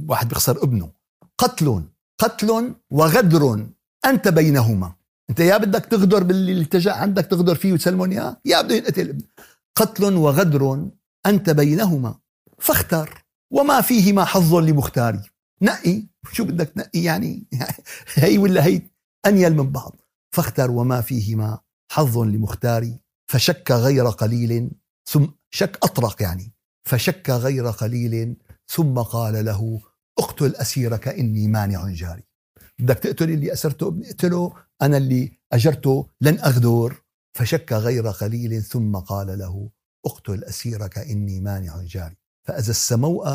[0.08, 0.92] واحد بيخسر ابنه.
[1.38, 1.84] قتل.
[2.18, 3.66] قتل وغدر
[4.04, 4.94] أنت بينهما.
[5.30, 9.18] أنت يا بدك تغدر باللي التجا عندك تغدر فيه وتسلمون إياه يا بده ينقتل
[9.76, 10.88] قتل وغدر
[11.26, 12.18] أنت بينهما.
[12.58, 13.24] فاختر.
[13.52, 15.20] وما فيهما حظ لمختاري.
[15.62, 16.02] نقي.
[16.32, 17.46] شو بدك تنقي يعني؟
[18.14, 18.82] هي ولا هي؟
[19.26, 19.96] أنيل من بعض.
[20.34, 21.58] فاختر وما فيهما
[21.92, 22.98] حظ لمختاري.
[23.30, 24.70] فشك غير قليل
[25.08, 26.52] ثم شك أطرق يعني.
[26.88, 28.36] فشك غير قليل
[28.68, 29.80] ثم قال له
[30.18, 32.22] اقتل أسيرك اني مانع جاري.
[32.78, 33.52] بدك تقتل اللي
[33.82, 34.52] ابني اقتله
[34.82, 37.02] أنا اللي أجرته لن أغدر.
[37.34, 39.70] فشك غير قليل ثم قال له
[40.06, 42.16] اقتل أسيرك اني مانع جاري.
[42.42, 43.28] فإذا السموء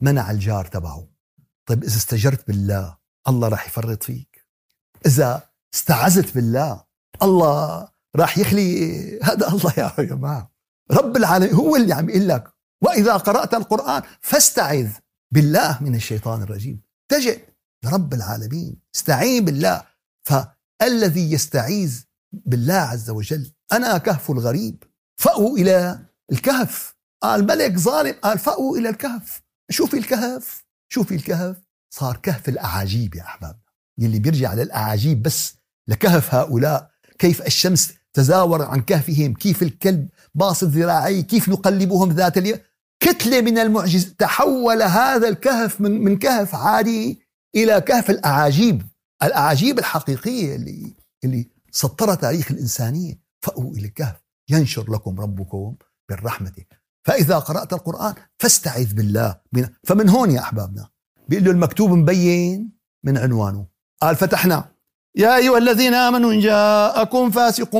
[0.00, 1.08] منع الجار تبعه.
[1.66, 2.96] طيب إذا استجرت بالله
[3.28, 4.46] الله راح يفرط فيك.
[5.06, 5.42] إذا
[5.74, 6.84] استعزت بالله
[7.22, 8.90] الله راح يخلي
[9.28, 10.52] هذا الله يا جماعة.
[10.90, 12.44] رب العالمين هو اللي عم يقول لك
[12.82, 14.88] وإذا قرأت القرآن فاستعذ.
[15.36, 16.82] بالله من الشيطان الرجيم.
[17.08, 17.44] تجئ
[17.84, 19.82] لرب العالمين استعين بالله.
[20.24, 24.84] فالذي يستعيذ بالله عز وجل أنا كهف الغريب.
[25.16, 25.98] فأووا إلى
[26.32, 26.96] الكهف.
[27.22, 29.42] قال ملك ظالم قال فأووا إلى الكهف.
[29.70, 31.56] شوفي الكهف شوفي الكهف.
[31.94, 33.60] صار كهف الأعاجيب يا أحباب.
[33.98, 35.54] يلي بيرجع للأعاجيب بس
[35.88, 36.90] لكهف هؤلاء.
[37.18, 42.58] كيف الشمس تزاور عن كهفهم كيف الكلب باسط ذراعيه كيف نقلبهم ذات اليوم.
[43.00, 47.20] كتلة من المعجز تحول هذا الكهف من, من كهف عادي
[47.54, 48.82] إلى كهف الأعاجيب.
[49.22, 53.20] الأعاجيب الحقيقية اللي اللي سطر تاريخ الإنسانية.
[53.40, 54.16] فأووا إلى الكهف.
[54.48, 55.74] ينشر لكم ربكم
[56.08, 56.52] بالرحمة.
[57.04, 59.40] فإذا قرأت القرآن فاستعذ بالله.
[59.84, 60.88] فمن هون يا أحبابنا؟
[61.28, 62.72] بيقول له المكتوب مبين
[63.04, 63.66] من عنوانه.
[64.02, 64.72] قال فتحنا.
[65.16, 67.76] يا أيها الذين آمنوا إن جاءكم فاسق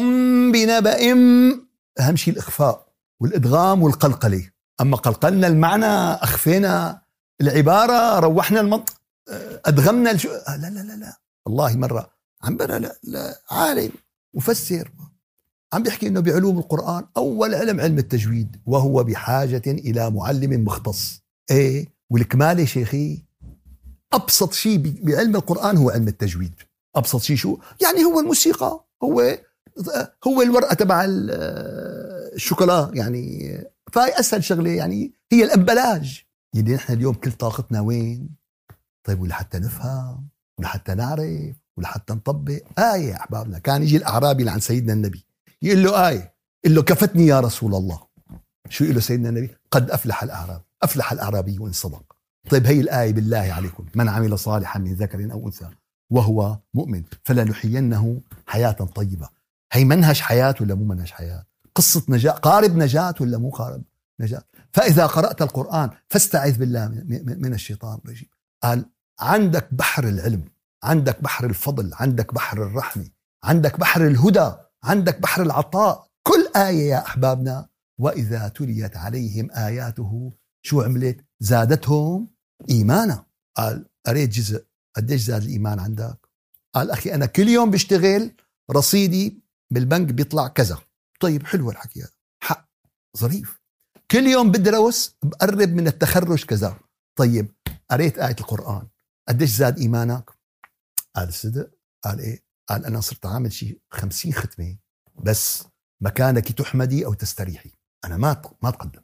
[0.52, 1.12] بنبأ.
[2.00, 2.87] أهم شيء الإخفاء
[3.20, 4.50] والإدغام والقلقلة.
[4.81, 5.87] أما قلقلنا المعنى
[6.23, 7.03] أخفينا
[7.41, 8.95] العبارة روحنا المنطق
[9.67, 10.29] أدغمنا الشو...
[10.29, 11.17] آه لا لا لا لا.
[11.47, 12.11] والله مرة
[12.43, 13.91] عم لا لا, عالم
[14.35, 14.93] مفسر.
[15.73, 21.21] عم بيحكي إنه بعلوم القرآن أول علم علم التجويد وهو بحاجة إلى معلم مختص.
[21.51, 23.25] إيه؟ والكمالة شيخي
[24.12, 26.55] أبسط شيء بعلم القرآن هو علم التجويد.
[26.97, 29.39] أبسط شيء شو؟ يعني هو الموسيقى هو
[30.27, 31.05] هو الورقة تبع
[32.35, 33.59] الشوكولا يعني
[33.93, 36.22] فهي أسهل شغلة يعني هي ال emballage
[36.55, 38.28] يعني نحن اليوم كل طاقتنا وين؟
[39.07, 40.28] طيب ولحتى نفهم
[40.59, 42.61] ولحتى نعرف ولحتى نطبق.
[42.78, 45.24] آية يا أحبابنا كان يجي الأعرابي لعند سيدنا النبي
[45.62, 46.34] يقول له آية
[46.64, 48.07] يقول له كفتني يا رسول الله.
[48.68, 52.16] شو يقول له سيدنا النبي؟ قد أفلح الأعراب أفلح الأعرابي وإن صدق.
[52.51, 55.70] طيب هي الآية بالله عليكم من عمل صالحا من ذكر أو أنثى
[56.12, 59.28] وهو مؤمن فلنحيينه حياة طيبة.
[59.72, 61.47] هي منهج حياة ولا مو منهج حياة؟
[61.77, 63.83] قصة نجاة قارب نجاة ولا مو قارب
[64.20, 66.89] نجاة؟ فإذا قرأت القرآن فاستعذ بالله
[67.24, 68.29] من الشيطان الرجيم.
[68.62, 68.87] قال
[69.20, 70.45] عندك بحر العلم
[70.83, 73.09] عندك بحر الفضل عندك بحر الرحمة
[73.45, 74.53] عندك بحر الهدى
[74.85, 76.07] عندك بحر العطاء.
[76.22, 77.68] كل آية يا أحبابنا
[77.99, 82.29] وإذا تليت عليهم آياته شو عملت؟ زادتهم
[82.70, 83.27] إيمانا.
[83.57, 84.64] قال قريت جزء
[84.97, 86.29] قديش زاد الإيمان عندك؟
[86.74, 88.31] قال أخي أنا كل يوم بشتغل
[88.70, 90.79] رصيدي بالبنك بيطلع كذا.
[91.21, 92.11] طيب حلو الحكي هذا.
[92.43, 92.69] حق
[93.17, 93.61] ظريف.
[94.11, 96.79] كل يوم بدرس بقرب من التخرج كذا.
[97.17, 97.55] طيب
[97.91, 98.89] قريت آية القرآن.
[99.29, 100.31] قديش زاد إيمانك؟
[101.17, 101.71] قال صدق
[102.05, 104.77] قال إيه؟ قال أنا صرت عامل شيء خمسين ختمة.
[105.14, 105.64] بس
[106.01, 107.73] مكانك تحمدي أو تستريحي.
[108.05, 109.03] أنا ما ما تقدم.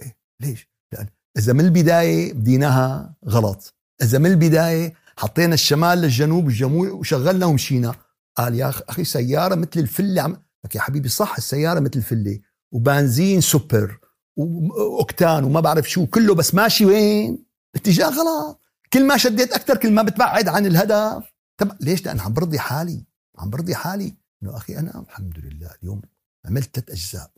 [0.00, 1.08] إيه؟ ليش؟ لأن
[1.38, 3.74] إذا من البداية بديناها غلط.
[4.02, 7.94] إذا من البداية حطينا الشمال للجنوب والجموع وشغلنا ومشينا
[8.36, 12.40] قال يا أخي سيارة مثل الفلة عم لك يا حبيبي صح السيارة مثل الفلة
[12.72, 13.98] وبنزين سوبر
[14.36, 18.60] وأوكتان وما بعرف شو كله بس ماشي وين؟ اتجاه غلط.
[18.92, 21.32] كل ما شديت أكثر كل ما بتبعد عن الهدف.
[21.56, 23.04] طب ليش؟ لأن عم برضي حالي
[23.38, 24.14] عم برضي حالي.
[24.42, 26.02] إنه أخي أنا الحمد لله اليوم
[26.46, 27.30] عملت ثلاث أجزاء.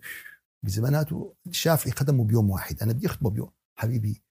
[0.63, 2.83] بزماناته الشافعي ختمه بيوم واحد.
[2.83, 4.23] أنا بدي اختمه بيوم حبيبي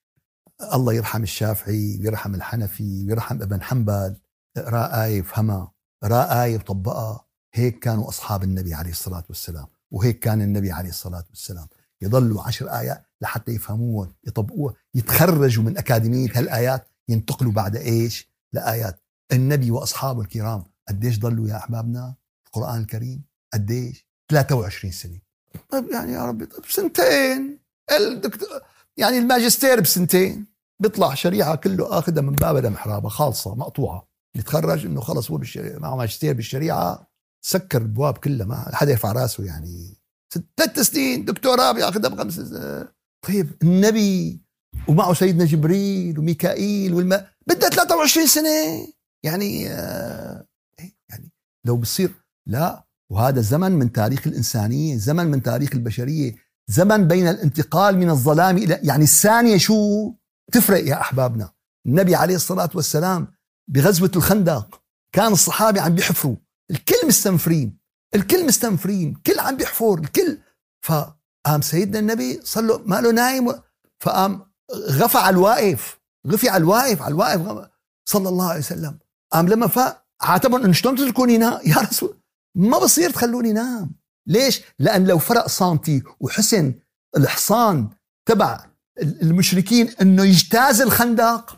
[0.74, 4.16] الله يرحم الشافعي ويرحم الحنفي ويرحم ابن حنبل
[4.56, 5.72] اقرأ آية وفهمها
[6.02, 7.25] اقرأ آية وطبقها.
[7.58, 11.66] هيك كانوا أصحاب النبي عليه الصلاة والسلام وهيك كان النبي عليه الصلاة والسلام.
[12.02, 19.00] يضلوا عشر آيات لحتى يفهموها يطبقوها يتخرجوا من أكاديمية هالآيات ينتقلوا بعد إيش؟ لآيات.
[19.32, 22.14] النبي وأصحابه الكرام قديش ضلوا يا أحبابنا؟
[22.46, 23.22] القرآن الكريم
[23.54, 25.18] قديش؟ 23 سنة.
[25.68, 27.58] طيب يعني يا ربي طيب سنتين.
[27.90, 28.48] الدكتور
[28.96, 30.46] يعني الماجستير بسنتين.
[30.80, 34.08] بيطلع شريعة كله آخذها من باب محرابه خالصة مقطوعة.
[34.34, 37.15] يتخرج إنه خلص هو بالشريعة ماجستير بالشريعة.
[37.46, 39.96] سكر الابواب كلها ما حدا يرفع راسه يعني.
[40.56, 42.40] ثلاث سنين دكتوراه بياخذها بخمس
[43.26, 44.42] طيب النبي
[44.88, 47.26] ومعه سيدنا جبريل وميكائيل والم...
[47.46, 48.86] بدها 23 سنة.
[49.24, 50.46] يعني آه
[51.10, 51.32] يعني
[51.66, 52.14] لو بصير
[52.46, 56.36] لا وهذا زمن من تاريخ الإنسانية زمن من تاريخ البشرية
[56.68, 60.12] زمن بين الانتقال من الظلام إلى يعني الثانية شو؟
[60.52, 61.52] تفرق يا أحبابنا.
[61.86, 63.32] النبي عليه الصلاة والسلام
[63.68, 64.82] بغزوة الخندق
[65.12, 66.36] كان الصحابة عم بيحفروا.
[66.70, 67.78] الكل مستنفرين
[68.14, 70.38] الكل مستنفرين كل عم بيحفر الكل.
[70.86, 73.54] فقام سيدنا النبي صار له ما له نايم
[74.00, 74.46] فقام
[74.90, 77.70] غفى على الواقف غفي على الواقف على الواقف
[78.08, 78.98] صلى الله عليه وسلم.
[79.32, 81.34] قام لما فاق عاتبهم إنه شلون تتركوني
[81.70, 82.18] يا رسول
[82.56, 83.94] ما بصير تخلوني نام.
[84.28, 86.74] ليش؟ لأن لو فرق سانتي وحسن
[87.16, 87.90] الحصان
[88.28, 88.66] تبع
[88.98, 91.56] المشركين إنه يجتاز الخندق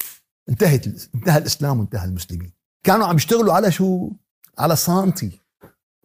[0.48, 2.52] انتهت انتهى الإسلام وانتهى المسلمين.
[2.86, 4.10] كانوا عم يشتغلوا على شو؟
[4.58, 5.40] على سانتي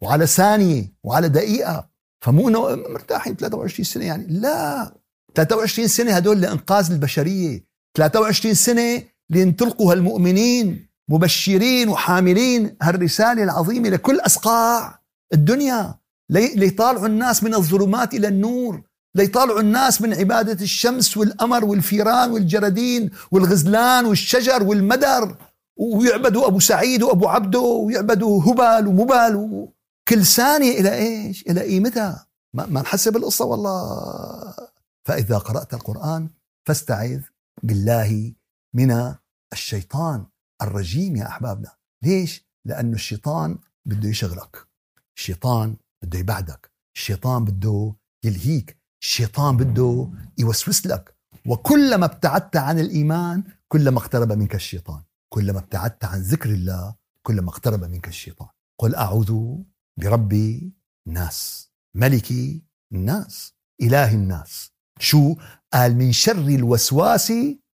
[0.02, 1.88] وعلى ثانية وعلى دقيقة.
[2.24, 4.26] فمو إنه مرتاحين 23 سنة يعني.
[4.28, 4.94] لا.
[5.34, 7.64] 23 سنة هدول لإنقاذ البشرية.
[7.96, 12.76] 23 سنة لينطلقوا هالمؤمنين مبشرين وحاملين.
[12.82, 15.00] هالرسالة العظيمة لكل أصقاع
[15.32, 15.94] الدنيا.
[16.30, 18.82] ليطالعوا الناس من الظلمات إلى النور.
[19.14, 25.36] ليطالعوا الناس من عبادة الشمس والقمر والفيران والجردين والغزلان والشجر والمدر.
[25.76, 29.68] ويعبدوا أبو سعيد وأبو عبده ويعبدوا هبل ومبل
[30.08, 32.26] كل ثانية إلى إيش؟ إلى قيمتها.
[32.54, 34.54] ما, ما نحسب القصة والله.
[35.08, 36.28] فإذا قرأت القرآن
[36.68, 37.20] فاستعذ
[37.62, 38.32] بالله
[38.74, 39.14] من
[39.52, 40.26] الشيطان
[40.62, 41.70] الرجيم يا أحبابنا.
[42.02, 44.68] ليش؟ لأنه الشيطان بده يشغلك.
[45.16, 46.70] الشيطان بده يبعدك.
[46.96, 47.94] الشيطان بده
[48.24, 48.78] يلهيك.
[49.02, 50.08] الشيطان بده
[50.38, 51.14] يوسوس لك.
[51.46, 55.02] وكلما ابتعدت عن الإيمان كلما اقترب منك الشيطان.
[55.34, 58.48] كلما ابتعدت عن ذكر الله كلما اقترب منك الشيطان.
[58.78, 59.56] قل أعوذ
[59.96, 60.32] برب
[61.06, 62.32] الناس ملك
[62.92, 64.72] الناس إله الناس.
[64.98, 65.36] شو؟
[65.72, 67.30] قال من شر الوسواس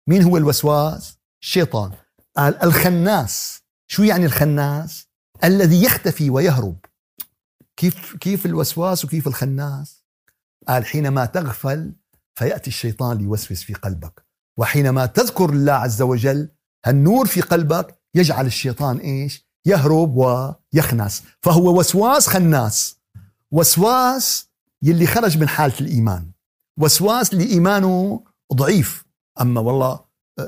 [0.08, 1.92] مين هو الوسواس؟ الشيطان.
[2.36, 3.62] قال الخناس.
[3.86, 5.08] شو يعني الخناس؟
[5.44, 6.78] الذي يختفي ويهرب.
[7.76, 10.04] كيف كيف الوسواس وكيف الخناس؟
[10.68, 11.96] قال حينما تغفل
[12.38, 14.26] فيأتي الشيطان ليوسوس في قلبك.
[14.58, 16.50] وحينما تذكر الله عز وجل
[16.86, 21.22] النور في قلبك يجعل الشيطان إيش؟ يهرب ويخنس.
[21.42, 22.96] فهو وسواس خناس.
[23.50, 24.48] وسواس
[24.82, 26.30] يلي خرج من حالة الإيمان.
[26.80, 28.24] وسواس اللي إيمانه
[28.54, 29.04] ضعيف.
[29.40, 30.00] أما والله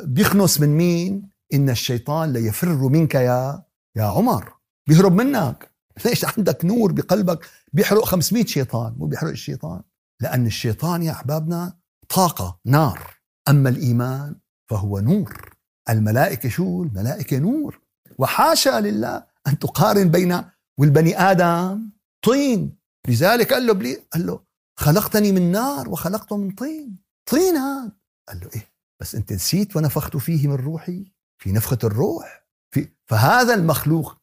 [0.02, 3.62] بيخنس من مين؟ إن الشيطان ليفر منك يا
[3.96, 4.52] يا عمر.
[4.88, 5.70] بيهرب منك.
[6.04, 8.94] ليش عندك نور بقلبك؟ بيحرق 500 شيطان.
[8.98, 9.82] مو بيحرق الشيطان.
[10.20, 11.78] لأن الشيطان يا أحبابنا
[12.08, 13.16] طاقة نار.
[13.48, 14.36] أما الإيمان
[14.70, 15.55] فهو نور.
[15.88, 17.80] الملائكة شو؟ الملائكة نور.
[18.18, 20.42] وحاشا لله أن تقارن بين
[20.78, 21.90] والبني آدم
[22.22, 22.76] طين.
[23.08, 24.40] لذلك قال له بلي قال له
[24.76, 26.96] خلقتني من نار وخلقته من طين.
[27.30, 27.92] طين هذا.
[28.28, 28.68] قال له إيه؟
[29.00, 32.46] بس أنت نسيت ونفخت فيه من روحي في نفخة الروح.
[32.70, 34.16] في فهذا المخلوق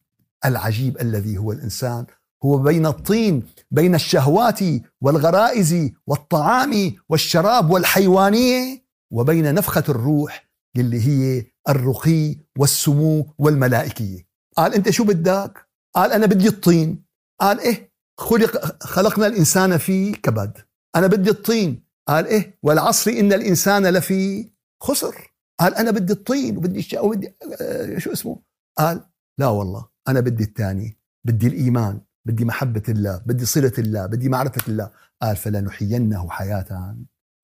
[0.44, 2.06] العجيب الذي هو الإنسان.
[2.44, 4.60] هو بين الطين بين الشهوات
[5.00, 14.26] والغرائز والطعام والشراب والحيوانية وبين نفخة الروح اللي هي الرقي والسمو والملائكية.
[14.56, 17.04] قال أنت شو بدك؟ قال أنا بدي الطين.
[17.40, 20.58] قال إيه؟ خلق خلقنا الإنسان في كبد.
[20.96, 21.84] أنا بدي الطين.
[22.08, 24.50] قال إيه؟ والعصر إن الإنسان لفي
[24.82, 25.34] خسر.
[25.60, 28.42] قال أنا بدي الطين وبدي الشيء وبدي آه، شو اسمه؟
[28.78, 29.06] قال
[29.38, 30.98] لا والله أنا بدي الثاني.
[31.26, 34.90] بدي الإيمان بدي محبة الله بدي صلة الله بدي معرفة الله.
[35.22, 36.96] قال فلنحيينه حياة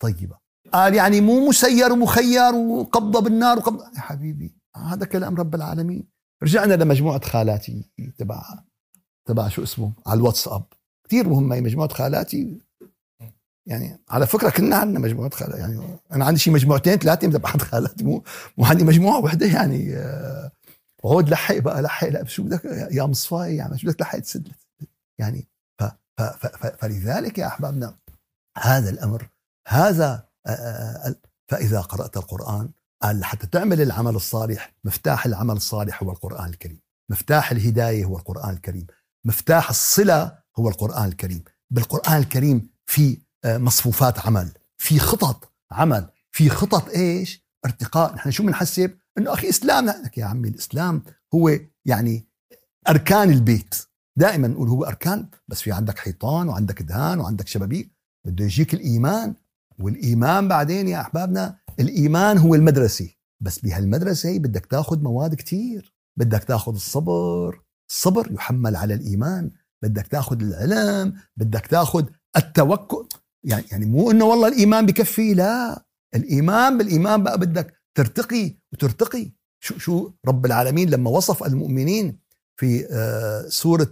[0.02, 0.39] طيبة.
[0.72, 3.84] قال يعني مو مسير ومخير وقبضة بالنار وقبضة.
[3.96, 6.08] يا حبيبي هذا كلام رب العالمين.
[6.42, 8.44] رجعنا لمجموعة خالاتي تبع
[9.28, 10.64] تبع شو اسمه؟ على الواتساب.
[11.08, 12.60] كثير مهمه هي مجموعة خالاتي.
[13.66, 18.04] يعني على فكرة كلنا عندنا مجموعة خالات يعني أنا عندي شي مجموعتين ثلاثة تبع خالاتي.
[18.04, 18.24] مو
[18.58, 20.50] مو عندي مجموعة وحدة يعني آه،
[21.04, 24.48] عود لحق بقى لحق لا شو بدك؟ يا مصفاي يعني شو بدك؟ لحق تسد.
[25.20, 25.48] يعني
[25.80, 25.84] ف
[26.18, 27.98] ف ف فلذلك يا أحبابنا
[28.58, 29.28] هذا الأمر
[29.68, 31.14] هذا آه، آه،
[31.48, 32.70] فإذا قرأت القرآن
[33.02, 36.80] قال حتى تعمل العمل الصالح مفتاح العمل الصالح هو القرآن الكريم.
[37.10, 38.86] مفتاح الهداية هو القرآن الكريم.
[39.24, 41.44] مفتاح الصلة هو القرآن الكريم.
[41.70, 48.14] بالقرآن الكريم في آه، مصفوفات عمل في خطط عمل في خطط إيش؟ ارتقاء.
[48.14, 51.02] نحن شو بنحسب؟ إنه أخي إسلام لك يا عمي الإسلام
[51.34, 52.28] هو يعني
[52.88, 53.74] أركان البيت.
[54.16, 57.92] دائما نقول هو أركان بس في عندك حيطان وعندك دهان وعندك شبابيك.
[58.26, 59.34] بده يجيك الإيمان
[59.80, 63.10] والإيمان بعدين يا أحبابنا الإيمان هو المدرسة.
[63.40, 65.94] بس بهالمدرسة بدك تاخذ مواد كتير.
[66.18, 67.60] بدك تاخذ الصبر.
[67.90, 69.50] الصبر يحمل على الإيمان.
[69.82, 71.14] بدك تاخذ العلم.
[71.36, 72.06] بدك تاخذ
[72.36, 73.08] التوكل.
[73.44, 75.84] يعني يعني مو إنه والله الإيمان بكفي لا.
[76.14, 79.32] الإيمان بالإيمان بقى بدك ترتقي وترتقي.
[79.62, 82.18] شو شو رب العالمين لما وصف المؤمنين
[82.60, 83.90] في آه، سورة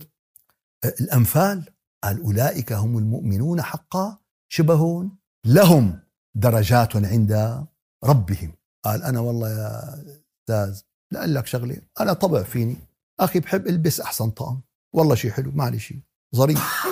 [0.84, 1.64] آه، الأنفال
[2.05, 4.18] قال أولئك هم المؤمنون حقا.
[4.53, 6.01] شبهون لهم
[6.36, 7.64] درجات عند
[8.05, 8.53] ربهم.
[8.84, 9.95] قال أنا والله يا
[10.41, 10.82] أستاذ
[11.12, 12.76] لا لك شغلة أنا طبع فيني.
[13.20, 14.61] أخي بحب ألبس أحسن طقم.
[14.95, 16.01] والله شيء حلو ما شيء
[16.36, 16.86] ظريف.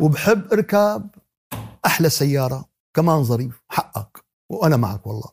[0.00, 1.10] وبحب اركب
[1.86, 3.62] أحلى سيارة كمان ظريف.
[3.68, 4.24] حقك.
[4.50, 5.30] وأنا معك والله.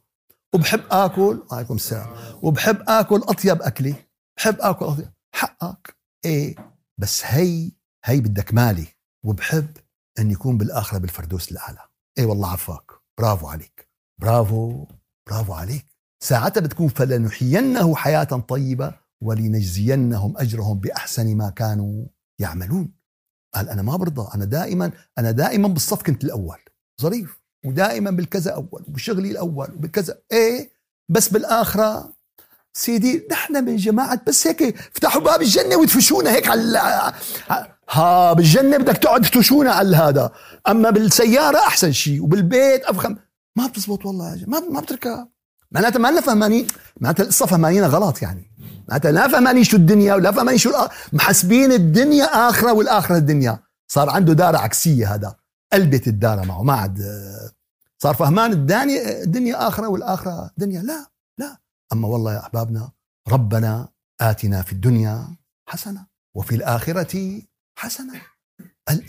[0.55, 2.09] وبحب آكل وعليكم السلام.
[2.41, 3.95] وبحب آكل أطيب أكلة.
[4.37, 5.11] بحب آكل أطيب.
[5.35, 5.97] حقك.
[6.25, 6.55] إيه.
[6.97, 7.71] بس هي
[8.05, 8.87] هي بدك مالي.
[9.25, 9.77] وبحب
[10.19, 11.79] إن يكون بالآخرة بالفردوس الأعلى.
[12.17, 12.91] إيه والله عفاك.
[13.17, 13.89] برافو عليك.
[14.21, 14.85] برافو
[15.29, 15.85] برافو عليك.
[16.23, 22.05] ساعتها بتكون فلنحيينه حياة طيبة ولنجزينهم أجرهم بأحسن ما كانوا
[22.39, 22.93] يعملون.
[23.55, 26.59] قال أنا ما برضى أنا دائما أنا دائما بالصف كنت الأول.
[27.01, 27.39] ظريف.
[27.65, 30.17] ودائما بالكذا أول وبشغلي الأول وبالكذا.
[30.31, 30.71] إيه
[31.09, 32.13] بس بالآخرة
[32.73, 37.13] سيدي نحن من جماعة بس هيك افتحوا باب الجنة وتفشونا هيك على
[37.89, 40.31] ها بالجنة بدك تقعد تفشونا على هذا.
[40.67, 43.15] أما بالسيارة أحسن شيء وبالبيت أفخم.
[43.55, 45.27] ما بتزبط والله يا ما ما بتركب
[45.71, 46.67] معناتها ما لنا فهمانين
[47.01, 48.51] معناتها القصة فهمانينها غلط يعني.
[48.89, 50.71] معناتها لا فهمانين شو الدنيا ولا فهمانين شو
[51.13, 53.59] محسبين الدنيا آخرة والآخرة الدنيا.
[53.87, 55.35] صار عنده دارة عكسية هذا
[55.73, 57.01] قلبت الدارة معه ما عاد
[57.97, 61.05] صار فهمان الدنيا الدنيا آخرة والآخرة دنيا لا
[61.37, 61.57] لا.
[61.93, 62.91] أما والله يا أحبابنا
[63.27, 63.87] ربنا
[64.21, 65.27] آتنا في الدنيا
[65.69, 67.41] حسنة وفي الآخرة
[67.77, 68.21] حسنة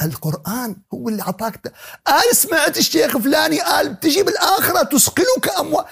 [0.03, 1.73] القرآن هو اللي أعطاك
[2.07, 5.85] قال سمعت الشيخ فلاني قال تجي بالآخرة تسقلك أموال.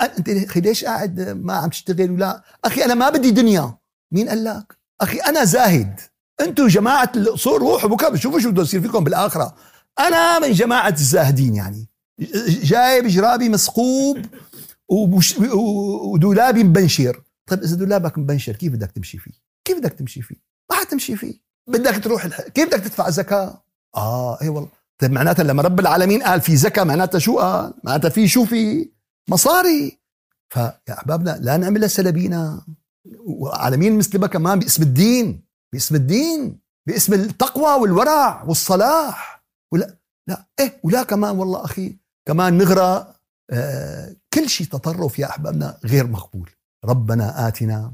[0.00, 3.78] أنت ليش قاعد ما عم تشتغل ولا؟ أخي أنا ما بدي دنيا.
[4.12, 6.00] مين قال لك؟ أخي أنا زاهد.
[6.40, 9.56] أنتم جماعة الاصول روحوا بكرة بتشوفوا شو بده يصير فيكم بالآخرة.
[9.98, 11.88] أنا من جماعة الزاهدين يعني.
[12.48, 14.26] جايب جرابي مسقوب
[14.88, 17.22] ودولابي مبنشر.
[17.50, 19.32] طيب إذا دولابك مبنشر كيف بدك تمشي فيه؟
[19.64, 20.36] كيف بدك تمشي فيه؟
[20.70, 21.51] ما حتمشي فيه.
[21.66, 22.40] بدك تروح الح...
[22.40, 23.62] كيف بدك تدفع زكاة؟
[23.96, 24.68] آه اي والله.
[24.98, 28.90] طيب معناتها لما رب العالمين قال في زكاة معناتها شو قال؟ معناتها في شو في
[29.28, 29.98] مصاري.
[30.48, 32.66] فيا أحبابنا لا نعملها سلبينا
[33.26, 39.44] وعالمين مسلمه كمان باسم الدين باسم الدين باسم التقوى والورع والصلاح.
[39.72, 39.96] ولا
[40.26, 41.96] لا إيه ولا كمان والله أخي
[42.26, 43.14] كمان نغرى
[43.50, 46.50] آه كل شيء تطرف يا أحبابنا غير مقبول.
[46.84, 47.92] ربنا آتنا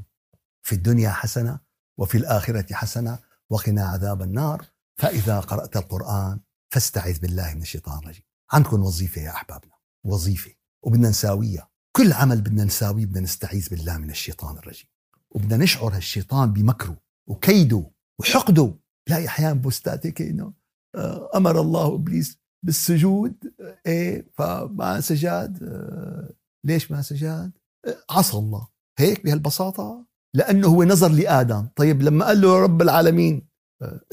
[0.63, 1.59] في الدنيا حسنة
[1.97, 3.28] وفي الآخرة حسنة.
[3.51, 4.65] وقنا عذاب النار.
[5.01, 6.39] فإذا قرأت القرآن
[6.73, 8.23] فاستعذ بالله من الشيطان الرجيم.
[8.51, 9.73] عندكم وظيفة يا أحبابنا
[10.05, 10.51] وظيفة.
[10.85, 11.69] وبدنا نساويها.
[11.95, 14.87] كل عمل بدنا نساويه بدنا نستعيذ بالله من الشيطان الرجيم.
[15.31, 16.97] وبدنا نشعر هالشيطان بمكره
[17.29, 18.75] وكيده وحقده.
[19.09, 20.53] لا أحيانا بوستات هيك انه
[20.95, 23.53] آه، أمر الله إبليس بالسجود.
[23.85, 26.33] إيه فما سجاد؟ آه،
[26.65, 27.51] ليش ما سجاد؟
[27.87, 28.67] آه، عصى الله.
[28.99, 31.67] هيك بهالبساطة؟ لأنه هو نظر لآدم.
[31.75, 33.49] طيب لما قال له رب العالمين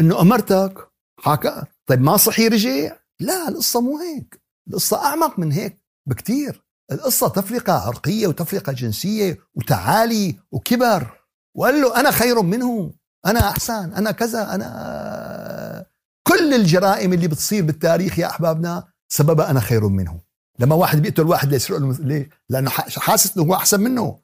[0.01, 0.89] إنه أمرتك؟
[1.21, 1.62] حكى.
[1.87, 4.43] طيب ما صحي رجع؟ لا القصة مو هيك.
[4.69, 6.64] القصة أعمق من هيك بكتير.
[6.93, 11.21] القصة تفرقة عرقية وتفرقة جنسية وتعالي وكبر.
[11.57, 12.95] وقال له أنا خير منه.
[13.27, 13.93] أنا أحسن.
[13.93, 14.55] أنا كذا.
[14.55, 15.87] أنا
[16.29, 20.21] كل الجرائم اللي بتصير بالتاريخ يا أحبابنا سببها أنا خير منه.
[20.59, 24.21] لما واحد بيقتل واحد ليسرق ليه؟ لأنه حاسس إنه هو أحسن منه.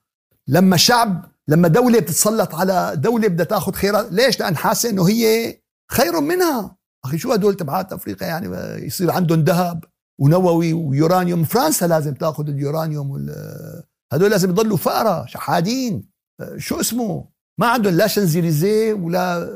[0.49, 5.59] لما شعب لما دولة بتتسلط على دولة بدها تاخذ خيرات ليش؟ لأن حاسة إنه هي
[5.91, 6.77] خير منها.
[7.05, 8.47] أخي شو هدول تبعات أفريقيا؟ يعني
[8.87, 9.85] يصير عندهم ذهب
[10.21, 11.45] ونووي ويورانيوم.
[11.45, 16.09] فرنسا لازم تاخذ اليورانيوم وال هدول لازم يضلوا فقراء شحادين.
[16.57, 17.29] شو اسمه؟
[17.59, 19.49] ما عندهم لا شانزليزيه ولا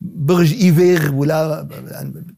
[0.00, 1.68] برج ايفير ولا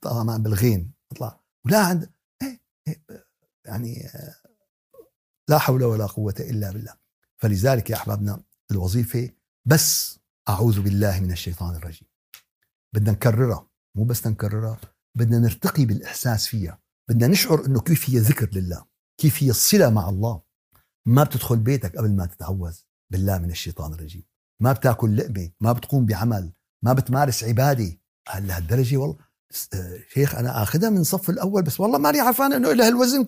[0.02, 1.40] طبعا بالغين أطلع.
[1.66, 2.10] ولا عند
[2.42, 3.02] إيه، إيه،
[3.64, 4.08] يعني
[5.48, 6.94] لا حول ولا قوة إلا بالله.
[7.38, 9.30] فلذلك يا أحبابنا الوظيفة
[9.68, 12.08] بس أعوذ بالله من الشيطان الرجيم.
[12.94, 14.80] بدنا نكررها مو بس نكررها
[15.18, 16.78] بدنا نرتقي بالإحساس فيها.
[17.10, 18.84] بدنا نشعر إنه كيف هي ذكر لله
[19.20, 20.42] كيف هي الصله مع الله.
[21.06, 22.76] ما بتدخل بيتك قبل ما تتعوذ
[23.12, 24.24] بالله من الشيطان الرجيم.
[24.62, 26.52] ما بتاكل لقمة ما بتقوم بعمل
[26.84, 27.98] ما بتمارس عبادة.
[28.28, 29.16] هل لهالدرجة والله؟
[29.74, 33.26] آه، شيخ أنا آخذها من صف الأول بس والله ماني عارفان إنه له هالوزن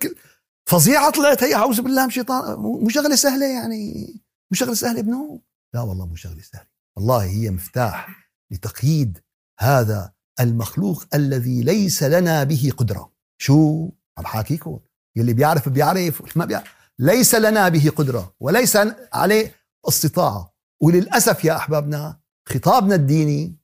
[0.69, 4.24] فظيعة طلعت هي أعوذ بالله من الشيطان مو شغلة سهلة يعني.
[4.51, 5.41] مو شغله سهله ابنه؟
[5.73, 6.67] لا والله مو شغله سهله
[6.97, 9.21] والله هي مفتاح لتقييد
[9.59, 13.11] هذا المخلوق الذي ليس لنا به قدرة.
[13.37, 14.79] شو؟ عم حاكيكم
[15.15, 16.67] يلي بيعرف بيعرف ما بيعرف.
[16.99, 18.33] ليس لنا به قدرة.
[18.39, 18.77] وليس
[19.13, 19.55] عليه
[19.87, 20.53] استطاعة.
[20.81, 22.19] وللأسف يا أحبابنا
[22.49, 23.55] خطابنا الديني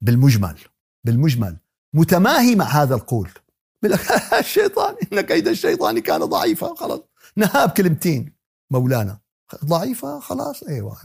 [0.00, 0.58] بالمجمل
[1.04, 1.56] بالمجمل
[1.94, 3.30] متماهي مع هذا القول.
[4.38, 7.00] الشيطان إن كيد الشيطان كان ضعيفا خلاص.
[7.36, 8.32] نهاب كلمتين
[8.70, 9.25] مولانا.
[9.64, 10.96] ضعيفة خلاص أيوه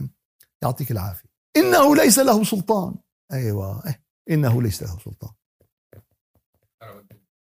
[0.62, 1.28] يعطيك العافية.
[1.56, 2.94] إنه ليس له سلطان.
[3.32, 4.02] أيوه إيه.
[4.30, 5.30] إنه ليس له سلطان.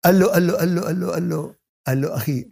[0.05, 1.55] قال له قال له قال له قال له قال له,
[1.87, 2.51] قال له أخي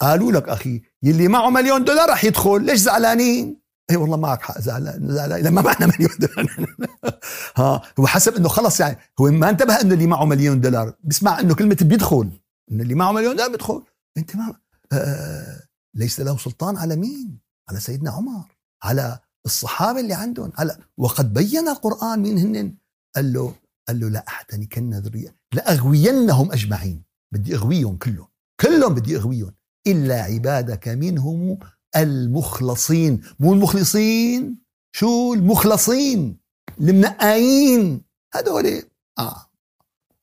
[0.00, 4.60] قالوا لك أخي يلي معه مليون دولار رح يدخل ليش زعلانين؟ اي والله معك حق
[4.60, 6.76] زعلان زعلان لما معنا مليون دولار.
[7.56, 11.40] ها هو حسب إنه خلص يعني هو ما انتبه إنه اللي معه مليون دولار بسمع
[11.40, 12.30] إنه كلمة بيدخل
[12.72, 13.82] إنه اللي معه مليون دولار بيدخل.
[14.16, 14.54] أنت ما
[14.92, 15.62] آه, آه،
[15.94, 18.44] ليس له سلطان على مين؟ على سيدنا عمر
[18.82, 22.74] على الصحابة اللي عندهم على وقد بين القرآن مين هن
[23.16, 23.54] قال له
[23.88, 27.02] قال له لا أحتنكن ذريه لاغوينهم أجمعين
[27.32, 28.28] بدي أغويهم كلهم
[28.60, 29.54] كلهم بدي أغويهم
[29.86, 31.58] إلا عبادك منهم
[31.96, 34.58] المخلصين مو المخلصين
[34.96, 36.38] شو المخلصين؟
[36.80, 38.02] المنقاين
[38.34, 38.82] هدول
[39.18, 39.46] آه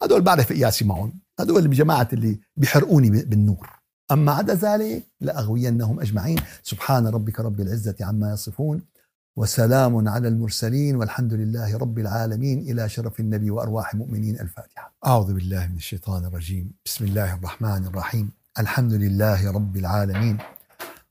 [0.03, 3.80] هدول بعرف قياسي معهم هدول بجماعة اللي بيحرقوني بالنور.
[4.11, 6.39] أما عدا ذلك لأغوينهم أجمعين.
[6.63, 8.81] سبحان ربك رب العزة عما يصفون
[9.35, 12.59] وسلام على المرسلين والحمد لله رب العالمين.
[12.59, 14.39] إلى شرف النبي وأرواح المؤمنين.
[14.39, 14.93] الفاتحة.
[15.05, 16.71] أعوذ بالله من الشيطان الرجيم.
[16.85, 18.31] بسم الله الرحمن الرحيم.
[18.59, 20.37] الحمد لله رب العالمين.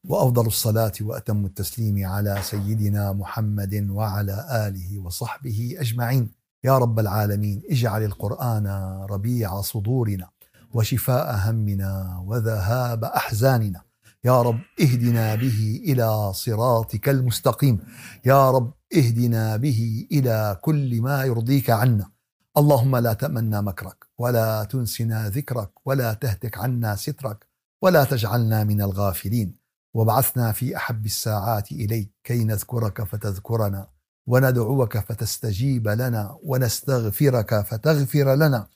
[0.04, 6.30] وأفضل الصلاة وأتم التسليم على سيدنا محمد وعلى آله وصحبه أجمعين.
[6.64, 8.66] يا رب العالمين اجعل القرآن
[9.10, 10.28] ربيع صدورنا.
[10.74, 13.82] وشفاء همنا وذهاب أحزاننا.
[14.24, 17.78] يا رب اهدنا به إلى صراطك المستقيم.
[18.24, 22.10] يا رب اهدنا به إلى كل ما يرضيك عنا.
[22.56, 27.46] اللهم لا تأمنا مكرك ولا تنسنا ذكرك ولا تهتك عنا سترك
[27.82, 29.56] ولا تجعلنا من الغافلين.
[29.94, 33.86] وبعثنا في أحب الساعات إليك كي نذكرك فتذكرنا.
[34.30, 38.66] وندعوك فتستجيب لنا ونستغفرك فتغفر لنا.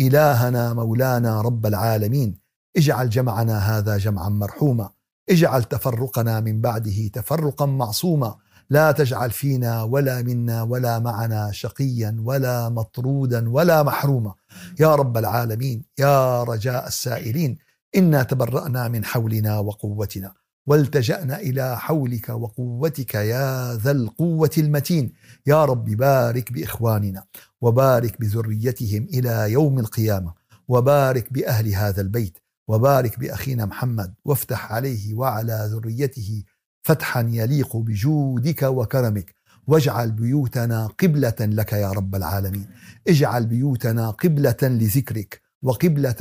[0.00, 2.38] إلهنا مولانا رب العالمين
[2.76, 4.90] اجعل جمعنا هذا جمعا مرحوما.
[5.30, 8.34] اجعل تفرقنا من بعده تفرقا معصوما.
[8.70, 14.34] لا تجعل فينا ولا منا ولا معنا شقيا ولا مطرودا ولا محروما.
[14.80, 17.58] يا رب العالمين يا رجاء السائلين
[17.96, 20.43] إنا تبرأنا من حولنا وقوتنا.
[20.66, 25.12] والتجأنا إلى حولك وقوتك يا ذا القوة المتين.
[25.46, 27.24] يا رب بارك بإخواننا
[27.60, 30.34] وبارك بذريتهم إلى يوم القيامة
[30.68, 32.38] وبارك بأهل هذا البيت
[32.68, 36.44] وبارك بأخينا محمد وافتح عليه وعلى ذريته
[36.82, 39.34] فتحا يليق بجودك وكرمك
[39.66, 42.66] واجعل بيوتنا قبلة لك يا رب العالمين.
[43.08, 46.16] اجعل بيوتنا قبلة لذكرك وقبلة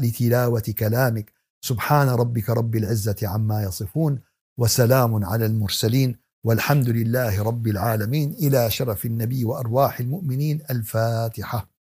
[0.00, 1.33] لتلاوة كلامك
[1.64, 4.20] سبحان ربك رب العزة عما يصفون
[4.58, 11.73] وسلام على المرسلين والحمد لله رب العالمين إلى شرف النبي وأرواح المؤمنين الفاتحة.